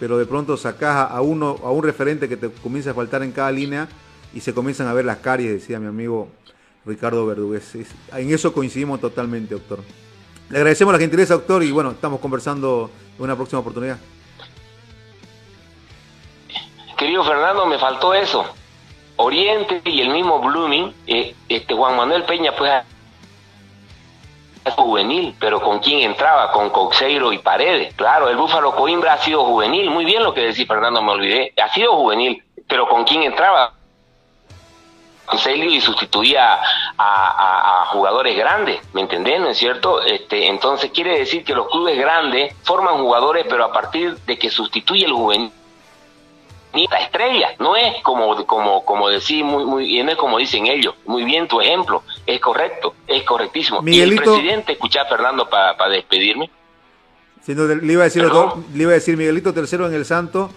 [0.00, 3.32] pero de pronto sacás a uno, a un referente que te comienza a faltar en
[3.32, 3.88] cada línea
[4.34, 6.28] y se comienzan a ver las caries, decía mi amigo
[6.84, 7.74] Ricardo Verdugués.
[8.12, 9.80] En eso coincidimos totalmente, doctor.
[10.50, 13.98] Le agradecemos la gentileza, doctor, y bueno, estamos conversando en una próxima oportunidad.
[16.98, 18.44] Querido Fernando, me faltó eso.
[19.16, 22.70] Oriente y el mismo Blooming, eh, este Juan Manuel Peña, pues
[24.70, 26.52] juvenil, pero ¿con quién entraba?
[26.52, 27.94] Con Coxeiro y Paredes.
[27.94, 31.52] Claro, el Búfalo Coimbra ha sido juvenil, muy bien lo que decía Fernando, me olvidé,
[31.62, 33.74] ha sido juvenil, pero ¿con quién entraba?
[35.38, 36.58] Celio y sustituía
[36.98, 39.40] a, jugadores grandes, ¿me entendés?
[39.40, 40.02] ¿No es cierto?
[40.02, 44.50] Este, entonces quiere decir que los clubes grandes forman jugadores, pero a partir de que
[44.50, 45.52] sustituye el juvenil
[46.72, 50.66] ni la estrella, no es como como como decir muy muy no es como dicen
[50.66, 53.78] ellos, muy bien tu ejemplo, es correcto, es correctísimo.
[53.86, 56.50] Y el Miguelito- presidente, escuchá Fernando para despedirme.
[57.42, 60.04] Si no, le, iba a decir, otro- le iba a decir Miguelito tercero en el
[60.04, 60.50] Santo,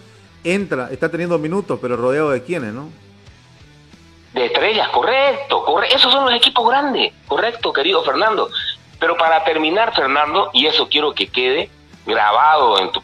[0.43, 2.89] entra, está teniendo minutos, pero rodeado de quiénes, ¿no?
[4.34, 8.49] De estrellas, correcto, corre esos son los equipos grandes, correcto, querido Fernando.
[8.99, 11.70] Pero para terminar, Fernando, y eso quiero que quede
[12.05, 13.01] grabado en tu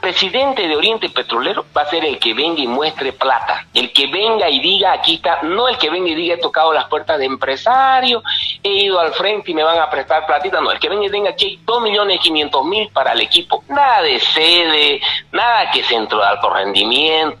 [0.00, 3.66] presidente de Oriente Petrolero va a ser el que venga y muestre plata.
[3.74, 6.72] El que venga y diga, aquí está, no el que venga y diga, he tocado
[6.72, 8.22] las puertas de empresario,
[8.62, 10.60] he ido al frente y me van a prestar platita.
[10.60, 13.64] No, el que venga y diga, aquí hay 2 millones 500 mil para el equipo.
[13.68, 15.00] Nada de sede,
[15.32, 17.38] nada que centro de alto rendimiento.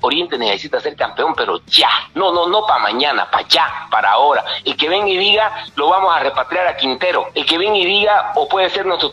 [0.00, 1.88] Oriente necesita ser campeón, pero ya.
[2.14, 4.44] No, no, no para mañana, para ya, para ahora.
[4.64, 7.28] El que venga y diga, lo vamos a repatriar a Quintero.
[7.34, 9.12] El que venga y diga, o puede ser nuestro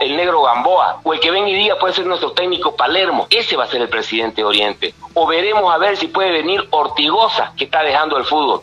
[0.00, 3.26] el negro Gamboa, o el que venga y diga puede ser nuestro técnico Palermo.
[3.30, 4.94] Ese va a ser el presidente de Oriente.
[5.14, 8.62] O veremos a ver si puede venir Ortigosa, que está dejando el fútbol.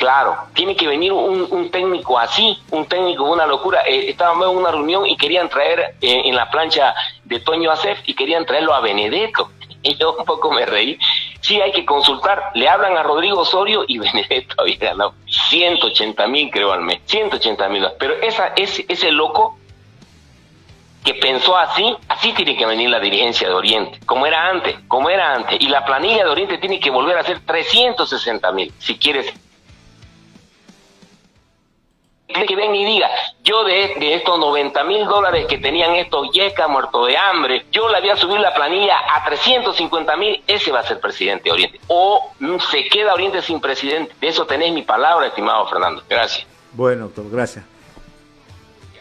[0.00, 3.82] Claro, tiene que venir un, un técnico así, un técnico una locura.
[3.86, 7.98] Eh, estábamos en una reunión y querían traer eh, en la plancha de Toño Acef
[8.06, 9.50] y querían traerlo a Benedetto.
[9.82, 10.98] Y yo un poco me reí.
[11.40, 12.50] Sí, hay que consultar.
[12.54, 17.00] Le hablan a Rodrigo Osorio y Benedetto había ganado 180 mil, creo, al mes.
[17.06, 17.86] 180 mil.
[17.98, 19.58] Pero esa, ese, ese loco
[21.04, 25.08] que pensó así, así tiene que venir la dirigencia de Oriente, como era antes, como
[25.08, 25.58] era antes.
[25.60, 29.32] Y la planilla de Oriente tiene que volver a ser 360 mil, si quieres
[32.32, 33.08] que ven y diga,
[33.42, 37.88] yo de, de estos 90 mil dólares que tenían estos yecas muertos de hambre, yo
[37.88, 41.52] le voy a subir la planilla a 350 mil, ese va a ser presidente de
[41.52, 41.80] Oriente.
[41.88, 44.14] O mm, se queda Oriente sin presidente.
[44.20, 46.02] De eso tenés mi palabra, estimado Fernando.
[46.08, 46.46] Gracias.
[46.72, 47.64] Bueno, doctor, gracias.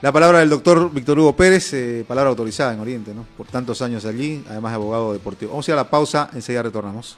[0.02, 3.26] La palabra del doctor Víctor Hugo Pérez, eh, palabra autorizada en Oriente, ¿no?
[3.36, 5.52] Por tantos años allí, además de abogado deportivo.
[5.52, 7.18] Vamos a ir a la pausa, enseguida retornamos.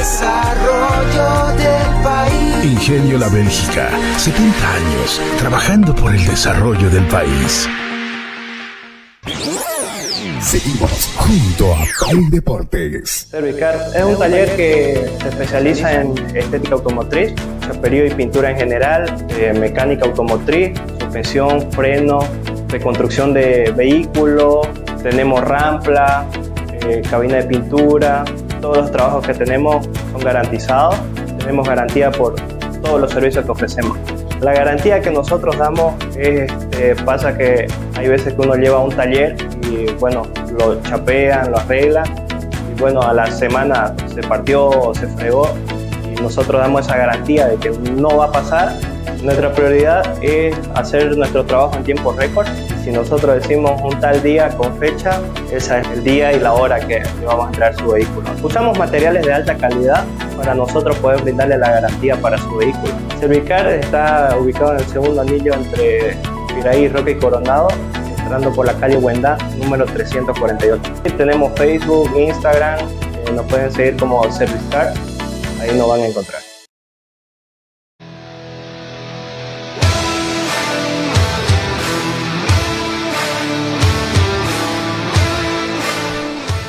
[0.00, 2.64] desarrollo del país.
[2.64, 7.68] Ingenio La Bélgica, 70 años trabajando por el desarrollo del país.
[10.40, 13.28] Seguimos junto a Play Deportes.
[13.30, 19.26] Servicar es un taller que se especializa en estética automotriz, chaperío y pintura en general,
[19.36, 22.20] eh, mecánica automotriz, suspensión, freno,
[22.68, 24.66] reconstrucción de vehículos,
[25.02, 26.26] tenemos rampla,
[26.88, 28.24] eh, cabina de pintura,
[28.60, 30.96] todos los trabajos que tenemos son garantizados,
[31.38, 32.34] tenemos garantía por
[32.82, 33.98] todos los servicios que ofrecemos.
[34.40, 38.90] La garantía que nosotros damos es, este, pasa que hay veces que uno lleva un
[38.90, 39.36] taller
[39.70, 40.22] y bueno,
[40.58, 42.06] lo chapean, lo arreglan.
[42.70, 45.48] Y bueno, a la semana se partió o se fregó
[46.20, 48.76] nosotros damos esa garantía de que no va a pasar.
[49.22, 52.46] Nuestra prioridad es hacer nuestro trabajo en tiempo récord.
[52.82, 55.20] Si nosotros decimos un tal día con fecha,
[55.52, 58.28] ese es el día y la hora que vamos a traer su vehículo.
[58.42, 60.04] Usamos materiales de alta calidad
[60.36, 62.92] para nosotros poder brindarle la garantía para su vehículo.
[63.18, 66.16] Servicar está ubicado en el segundo anillo entre
[66.54, 67.68] Piraí, Roque y Coronado,
[68.18, 70.80] entrando por la calle Huendá, número 348.
[71.16, 74.94] Tenemos Facebook, Instagram, eh, nos pueden seguir como Servicar,
[75.60, 76.42] ahí nos van a encontrar.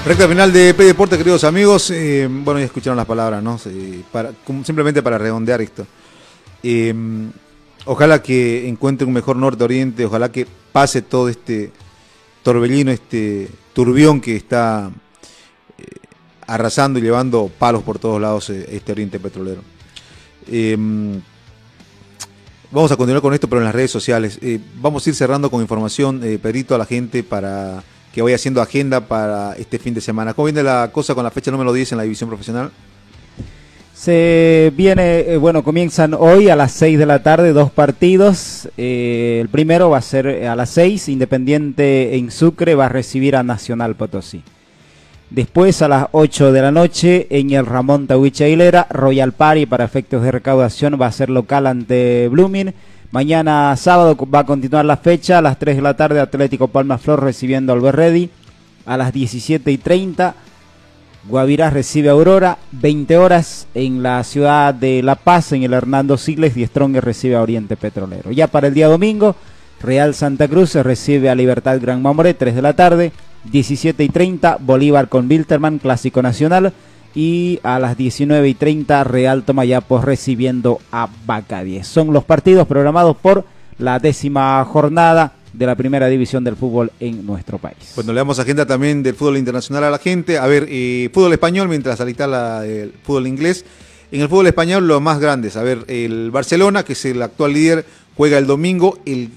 [0.04, 1.92] Recta final de P Deporte, queridos amigos.
[1.92, 3.58] Eh, bueno, ya escucharon las palabras, ¿no?
[3.58, 5.86] Simplemente para redondear esto.
[6.64, 6.94] Eh,
[7.86, 11.72] ojalá que encuentre un mejor norte-oriente, ojalá que pase todo este
[12.44, 14.92] torbellino, este turbión que está
[16.54, 19.62] arrasando y llevando palos por todos lados eh, este Oriente Petrolero.
[20.48, 20.78] Eh,
[22.72, 24.40] vamos a continuar con esto, pero en las redes sociales.
[24.42, 26.40] Eh, vamos a ir cerrando con información, eh,
[26.70, 27.84] a la gente para
[28.14, 30.34] que vaya haciendo agenda para este fin de semana.
[30.34, 32.72] ¿Cómo viene la cosa con la fecha número 10 en la división profesional?
[33.94, 38.68] Se viene, eh, bueno, comienzan hoy a las 6 de la tarde dos partidos.
[38.76, 43.44] El primero va a ser a las 6, Independiente en Sucre va a recibir a
[43.44, 44.44] Nacional Potosí.
[45.32, 49.86] Después a las 8 de la noche en el Ramón Tawich Aguilera, Royal Party para
[49.86, 52.74] efectos de recaudación va a ser local ante Blooming.
[53.12, 56.98] Mañana sábado va a continuar la fecha, a las 3 de la tarde Atlético Palma
[56.98, 58.30] Flor recibiendo al Berredi.
[58.86, 60.36] A las 17 y 30
[61.30, 66.58] Guavirá recibe Aurora, 20 horas en la ciudad de La Paz, en el Hernando Sigles,
[66.58, 68.32] y recibe a Oriente Petrolero.
[68.32, 69.38] Ya para el día domingo,
[69.82, 73.12] Real Santa Cruz recibe a Libertad Gran Mamoré, 3 de la tarde,
[73.46, 76.74] 17 y 30, Bolívar con Wilterman, Clásico Nacional,
[77.14, 81.10] y a las 19 y 30, Real Tomayapo recibiendo a
[81.64, 81.86] 10.
[81.86, 83.46] Son los partidos programados por
[83.78, 87.94] la décima jornada de la primera división del fútbol en nuestro país.
[87.96, 90.38] Bueno, le damos agenda también del fútbol internacional a la gente.
[90.38, 93.66] A ver, eh, fútbol español, mientras ahorita la, el fútbol inglés.
[94.12, 95.58] En el fútbol español, los más grandes.
[95.58, 97.86] A ver, el Barcelona, que es el actual líder,
[98.16, 99.30] juega el domingo el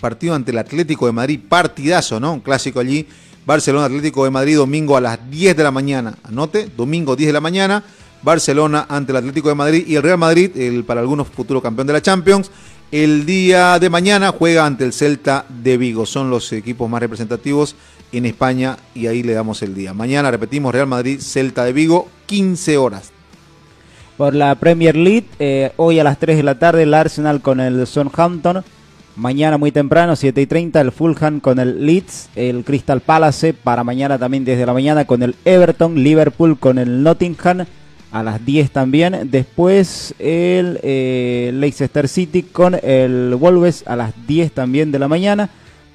[0.00, 1.40] partido ante el Atlético de Madrid.
[1.48, 2.32] Partidazo, ¿no?
[2.32, 3.06] Un clásico allí.
[3.50, 6.14] Barcelona Atlético de Madrid, domingo a las 10 de la mañana.
[6.22, 7.82] Anote, domingo 10 de la mañana.
[8.22, 11.88] Barcelona ante el Atlético de Madrid y el Real Madrid, el para algunos futuro campeón
[11.88, 12.48] de la Champions.
[12.92, 16.06] El día de mañana juega ante el Celta de Vigo.
[16.06, 17.74] Son los equipos más representativos
[18.12, 19.92] en España y ahí le damos el día.
[19.94, 23.10] Mañana repetimos Real Madrid, Celta de Vigo, 15 horas.
[24.16, 27.58] Por la Premier League, eh, hoy a las 3 de la tarde el Arsenal con
[27.58, 28.62] el Southampton.
[29.16, 33.84] Mañana muy temprano, 7 y 30, el Fulham con el Leeds, el Crystal Palace para
[33.84, 37.66] mañana también desde la mañana con el Everton, Liverpool con el Nottingham
[38.12, 39.28] a las 10 también.
[39.30, 45.50] Después el eh, Leicester City con el Wolves a las 10 también de la mañana.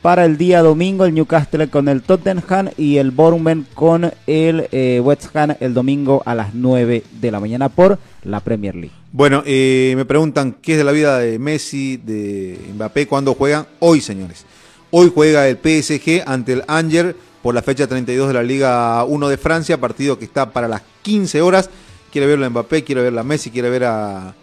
[0.06, 5.02] Para el día domingo el Newcastle con el Tottenham y el Bournemouth con el eh,
[5.04, 8.94] West Ham el domingo a las 9 de la mañana por la Premier League.
[9.12, 13.66] Bueno, eh, me preguntan qué es de la vida de Messi, de Mbappé, cuándo juegan.
[13.80, 14.46] Hoy, señores.
[14.92, 19.28] Hoy juega el PSG ante el Angers por la fecha 32 de la Liga 1
[19.28, 21.72] de Francia, partido que está para las 15 horas.
[22.12, 24.36] Quiere verlo a Mbappé, quiere verlo a Messi, quiere ver al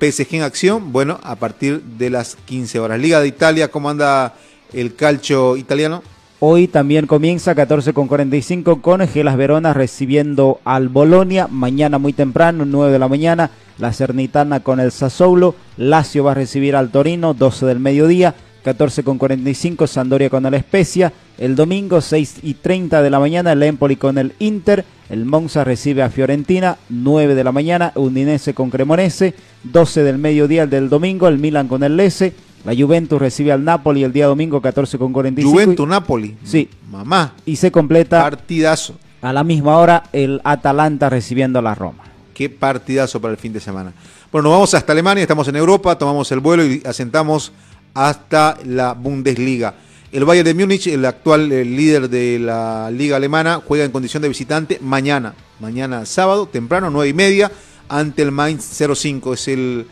[0.00, 0.92] PSG en acción.
[0.92, 2.98] Bueno, a partir de las 15 horas.
[2.98, 4.34] Liga de Italia, ¿cómo anda
[4.72, 6.02] el calcio italiano?
[6.40, 11.48] Hoy también comienza 14 con 45 con Gelas Verona recibiendo al Bolonia.
[11.50, 15.56] Mañana muy temprano, 9 de la mañana, la Cernitana con el Sassuolo.
[15.76, 18.36] Lazio va a recibir al Torino, 12 del mediodía.
[18.62, 21.12] 14 con 45, Sandoria con el Spezia.
[21.38, 24.84] El domingo, 6 y 30 de la mañana, el Empoli con el Inter.
[25.08, 29.34] El Monza recibe a Fiorentina, 9 de la mañana, Udinese con Cremonese.
[29.64, 32.34] 12 del mediodía el del domingo, el Milan con el Lese.
[32.64, 35.50] La Juventus recibe al Napoli el día domingo 14 con 45.
[35.50, 36.36] Juventus Napoli.
[36.44, 36.68] Sí.
[36.90, 37.34] Mamá.
[37.46, 38.96] Y se completa Partidazo.
[39.22, 42.04] a la misma hora el Atalanta recibiendo a la Roma.
[42.34, 43.92] Qué partidazo para el fin de semana.
[44.30, 47.52] Bueno, nos vamos hasta Alemania, estamos en Europa, tomamos el vuelo y asentamos
[47.94, 49.74] hasta la Bundesliga.
[50.12, 54.28] El Bayern de Múnich, el actual líder de la liga alemana, juega en condición de
[54.28, 57.50] visitante mañana, mañana sábado, temprano, nueve y media,
[57.88, 59.34] ante el Mainz 05.
[59.34, 59.86] Es el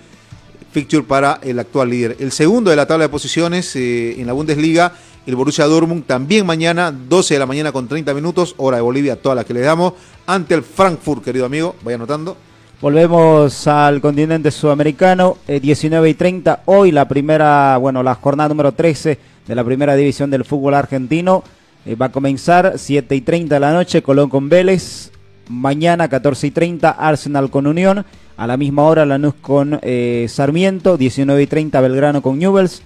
[0.77, 2.17] fixture para el actual líder.
[2.21, 4.93] El segundo de la tabla de posiciones eh, en la Bundesliga,
[5.27, 9.17] el Borussia Dortmund, también mañana, 12 de la mañana con 30 minutos, hora de Bolivia,
[9.17, 9.95] toda la que le damos,
[10.27, 12.37] ante el Frankfurt, querido amigo, vaya anotando.
[12.83, 16.65] Volvemos al continente sudamericano, eh, 19 y 30.
[16.67, 21.43] Hoy la primera, bueno, la jornada número 13 de la primera división del fútbol argentino
[21.87, 25.11] eh, va a comenzar 7 y 30 de la noche, Colón con Vélez.
[25.49, 28.05] Mañana 14 y 30, Arsenal con Unión.
[28.37, 30.97] A la misma hora, Lanús con eh, Sarmiento.
[30.97, 32.83] 19 y 30, Belgrano con Newells.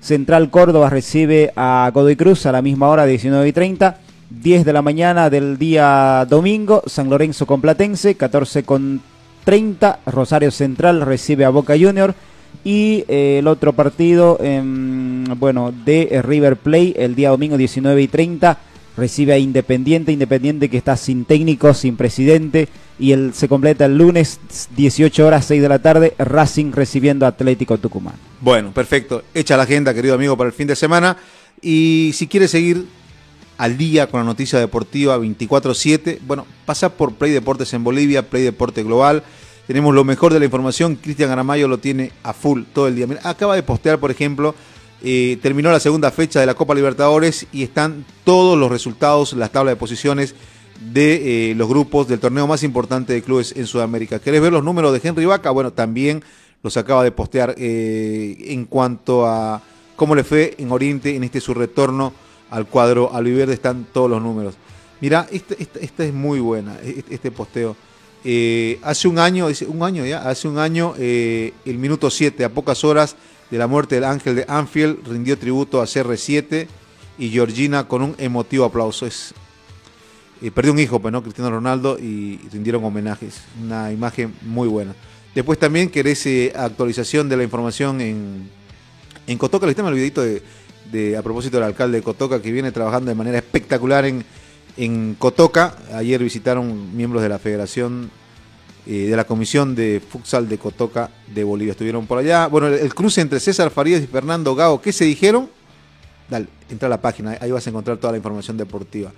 [0.00, 3.98] Central Córdoba recibe a Godoy Cruz a la misma hora, 19 y 30.
[4.30, 9.00] 10 de la mañana del día domingo, San Lorenzo con Platense, 14 con
[9.44, 12.14] 30, Rosario Central recibe a Boca Junior
[12.62, 18.02] y eh, el otro partido, em, bueno, de eh, River Play el día domingo 19
[18.02, 18.58] y 30
[18.98, 22.68] recibe a Independiente, Independiente que está sin técnico, sin presidente
[22.98, 24.40] y el, se completa el lunes
[24.76, 28.16] 18 horas 6 de la tarde, Racing recibiendo Atlético Tucumán.
[28.40, 29.22] Bueno, perfecto.
[29.32, 31.16] Echa la agenda, querido amigo, para el fin de semana.
[31.62, 32.86] Y si quieres seguir
[33.56, 38.42] al día con la noticia deportiva 24-7, bueno, pasa por Play Deportes en Bolivia, Play
[38.42, 39.22] Deporte Global.
[39.66, 40.96] Tenemos lo mejor de la información.
[40.96, 43.06] Cristian Aramayo lo tiene a full todo el día.
[43.06, 44.54] Mira, acaba de postear, por ejemplo,
[45.02, 49.52] eh, terminó la segunda fecha de la Copa Libertadores y están todos los resultados, las
[49.52, 50.34] tablas de posiciones
[50.92, 54.18] de eh, los grupos del torneo más importante de clubes en Sudamérica.
[54.18, 55.50] ¿Querés ver los números de Henry Vaca?
[55.50, 56.24] Bueno, también
[56.64, 59.62] los acaba de postear eh, en cuanto a
[59.94, 62.12] cómo le fue en Oriente en este su retorno
[62.50, 63.54] al cuadro albiverde.
[63.54, 64.54] Están todos los números.
[65.00, 67.76] Mira, esta es muy buena, este, este posteo.
[68.82, 73.14] Hace un año, un año ya, hace un año, el minuto 7, a pocas horas
[73.50, 76.66] de la muerte del ángel de Anfield, rindió tributo a CR7
[77.18, 79.06] y Georgina con un emotivo aplauso.
[79.06, 79.34] Es,
[80.42, 81.22] eh, perdió un hijo, pues, ¿no?
[81.22, 83.40] Cristiano Ronaldo y, rindieron homenajes.
[83.62, 84.94] Una imagen muy buena.
[85.34, 88.48] Después también querés eh, actualización de la información en,
[89.26, 89.66] en Cotoca.
[89.66, 90.42] Les tengo el videito de,
[90.92, 94.24] de- a propósito del alcalde de Cotoca que viene trabajando de manera espectacular en,
[94.76, 95.76] en Cotoca.
[95.94, 98.10] Ayer visitaron miembros de la Federación,
[98.90, 101.72] eh, de la Comisión de Futsal de Cotoca de Bolivia.
[101.72, 102.46] Estuvieron por allá.
[102.46, 105.50] Bueno, el, cruce entre César Farías y Fernando Gago, ¿qué se dijeron?
[106.30, 109.12] Dale, entra a la página, ahí vas a encontrar toda la información deportiva.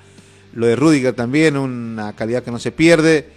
[0.55, 3.29] Lo de Rudiger también, una calidad que no se pierde.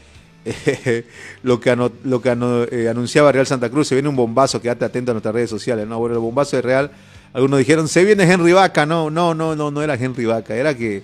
[1.44, 2.30] Lo que, lo que
[2.72, 5.88] eh, anunciaba Real Santa Cruz, se viene un bombazo, quédate atento a nuestras redes sociales.
[5.88, 6.92] No, bueno, el bombazo de Real,
[7.32, 8.86] algunos dijeron, se viene Henry Vaca.
[8.86, 11.04] No, no, no, no, no era Henry Vaca, era que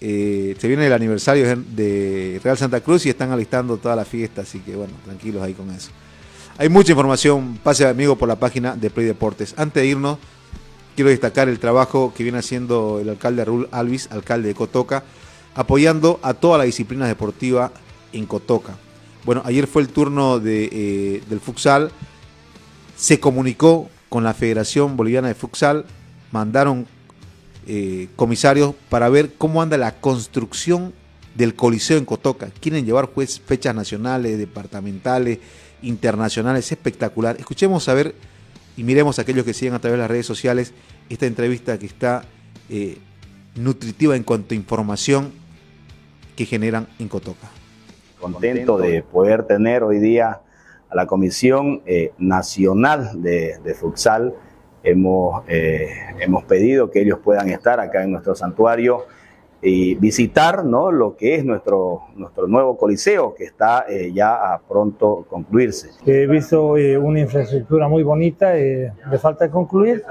[0.00, 4.42] eh, se viene el aniversario de Real Santa Cruz y están alistando toda la fiesta,
[4.42, 5.90] así que bueno, tranquilos ahí con eso.
[6.56, 9.54] Hay mucha información, pase amigo por la página de Play Deportes.
[9.56, 10.18] Antes de irnos,
[10.94, 15.02] quiero destacar el trabajo que viene haciendo el alcalde Raúl Alvis, alcalde de Cotoca,
[15.54, 17.72] apoyando a toda la disciplina deportiva
[18.12, 18.76] en Cotoca.
[19.24, 21.90] Bueno, ayer fue el turno eh, del futsal,
[22.96, 25.86] se comunicó con la Federación Boliviana de Futsal,
[26.30, 26.86] mandaron
[27.66, 30.92] eh, comisarios para ver cómo anda la construcción
[31.34, 32.48] del Coliseo en Cotoca.
[32.60, 35.38] Quieren llevar juez, fechas nacionales, departamentales,
[35.82, 37.36] internacionales, espectacular.
[37.38, 38.14] Escuchemos a ver
[38.76, 40.72] y miremos a aquellos que siguen a través de las redes sociales
[41.08, 42.24] esta entrevista que está
[42.68, 42.98] eh,
[43.56, 45.32] nutritiva en cuanto a información
[46.36, 47.48] que generan en Cotoca.
[48.20, 50.40] contento de poder tener hoy día
[50.90, 54.34] a la Comisión eh, Nacional de, de Futsal.
[54.84, 55.88] Hemos, eh,
[56.20, 59.06] hemos pedido que ellos puedan estar acá en nuestro santuario
[59.64, 60.92] y visitar ¿no?
[60.92, 65.88] lo que es nuestro, nuestro nuevo coliseo que está eh, ya a pronto concluirse.
[66.04, 70.04] He visto eh, una infraestructura muy bonita, eh, le falta concluir.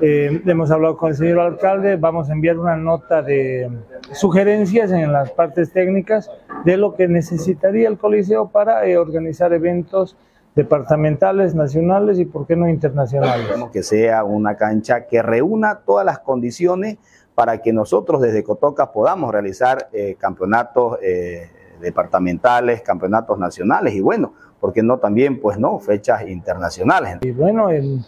[0.00, 3.70] Eh, hemos hablado con el señor alcalde, vamos a enviar una nota de
[4.12, 6.30] sugerencias en las partes técnicas
[6.64, 10.16] de lo que necesitaría el Coliseo para eh, organizar eventos
[10.54, 13.46] departamentales, nacionales y, por qué no, internacionales.
[13.46, 16.98] Queremos que sea una cancha que reúna todas las condiciones
[17.34, 21.50] para que nosotros desde Cotoca podamos realizar eh, campeonatos eh,
[21.80, 27.18] departamentales, campeonatos nacionales y bueno, ¿por qué no también, pues no, fechas internacionales?
[27.22, 28.00] Y bueno, el-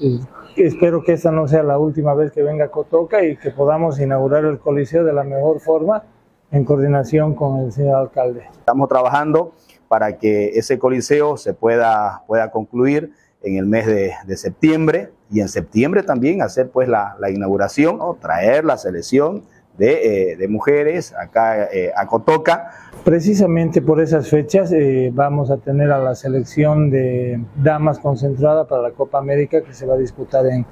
[0.00, 0.20] el-
[0.56, 4.46] espero que esta no sea la última vez que venga Cotoca y que podamos inaugurar
[4.46, 6.02] el Coliseo de la mejor forma
[6.50, 8.44] en coordinación con el señor alcalde.
[8.58, 9.52] Estamos trabajando
[9.90, 13.10] para que ese coliseo se pueda, pueda concluir
[13.42, 18.14] en el mes de, de septiembre y en septiembre también hacer pues la, inauguración, ¿no?
[18.14, 19.42] traer la selección
[19.76, 22.70] de, eh, de mujeres acá eh, a Cotoca.
[23.02, 28.82] Precisamente por esas fechas eh, vamos a tener a la selección de damas concentrada para
[28.82, 30.64] la Copa América que se va a disputar en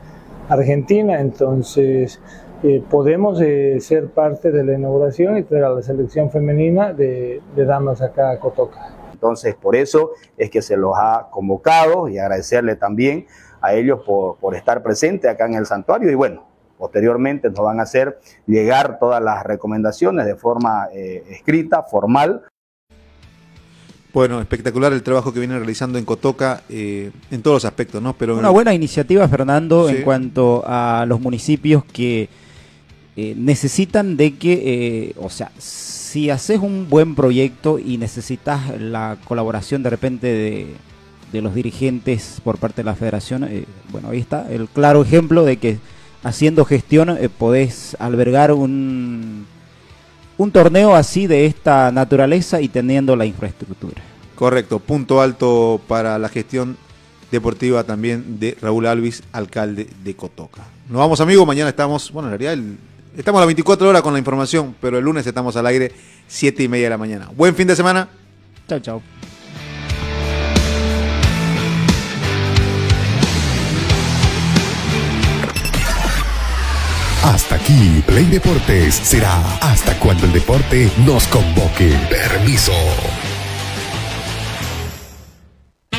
[0.48, 1.20] Argentina.
[1.20, 2.20] Entonces
[2.62, 7.40] eh, podemos eh, ser parte de la inauguración y traer a la selección femenina de,
[7.56, 8.97] de damas acá a Cotoca.
[9.18, 13.26] Entonces, por eso es que se los ha convocado y agradecerle también
[13.60, 16.46] a ellos por, por estar presentes acá en el santuario y bueno,
[16.78, 22.44] posteriormente nos van a hacer llegar todas las recomendaciones de forma eh, escrita, formal.
[24.14, 28.14] Bueno, espectacular el trabajo que viene realizando en Cotoca eh, en todos los aspectos, ¿no?
[28.14, 29.96] Pero Una buena iniciativa, Fernando, Sí.
[29.96, 32.28] en cuanto a los municipios que
[33.16, 34.52] eh, necesitan de que,
[35.08, 35.50] eh, o sea,
[36.10, 40.74] si haces un buen proyecto y necesitas la colaboración de repente de,
[41.32, 45.44] de los dirigentes por parte de la federación, eh, bueno, ahí está el claro ejemplo
[45.44, 45.78] de que
[46.22, 49.44] haciendo gestión eh, podés albergar un,
[50.38, 54.00] un torneo así de esta naturaleza y teniendo la infraestructura.
[54.34, 56.76] Correcto, punto alto para la gestión
[57.30, 60.62] deportiva también de Raúl Alvis, alcalde de Cotoca.
[60.88, 62.78] Nos vamos amigos, mañana estamos, bueno, en realidad el-
[63.18, 65.92] estamos a las 24 horas con la información, pero el lunes estamos al aire
[66.26, 67.28] 7 y media de la mañana.
[67.36, 68.08] Buen fin de semana.
[68.68, 69.02] Chao, chao.
[77.24, 81.94] Hasta aquí, Play Deportes será hasta cuando el deporte nos convoque.
[82.08, 82.72] Permiso.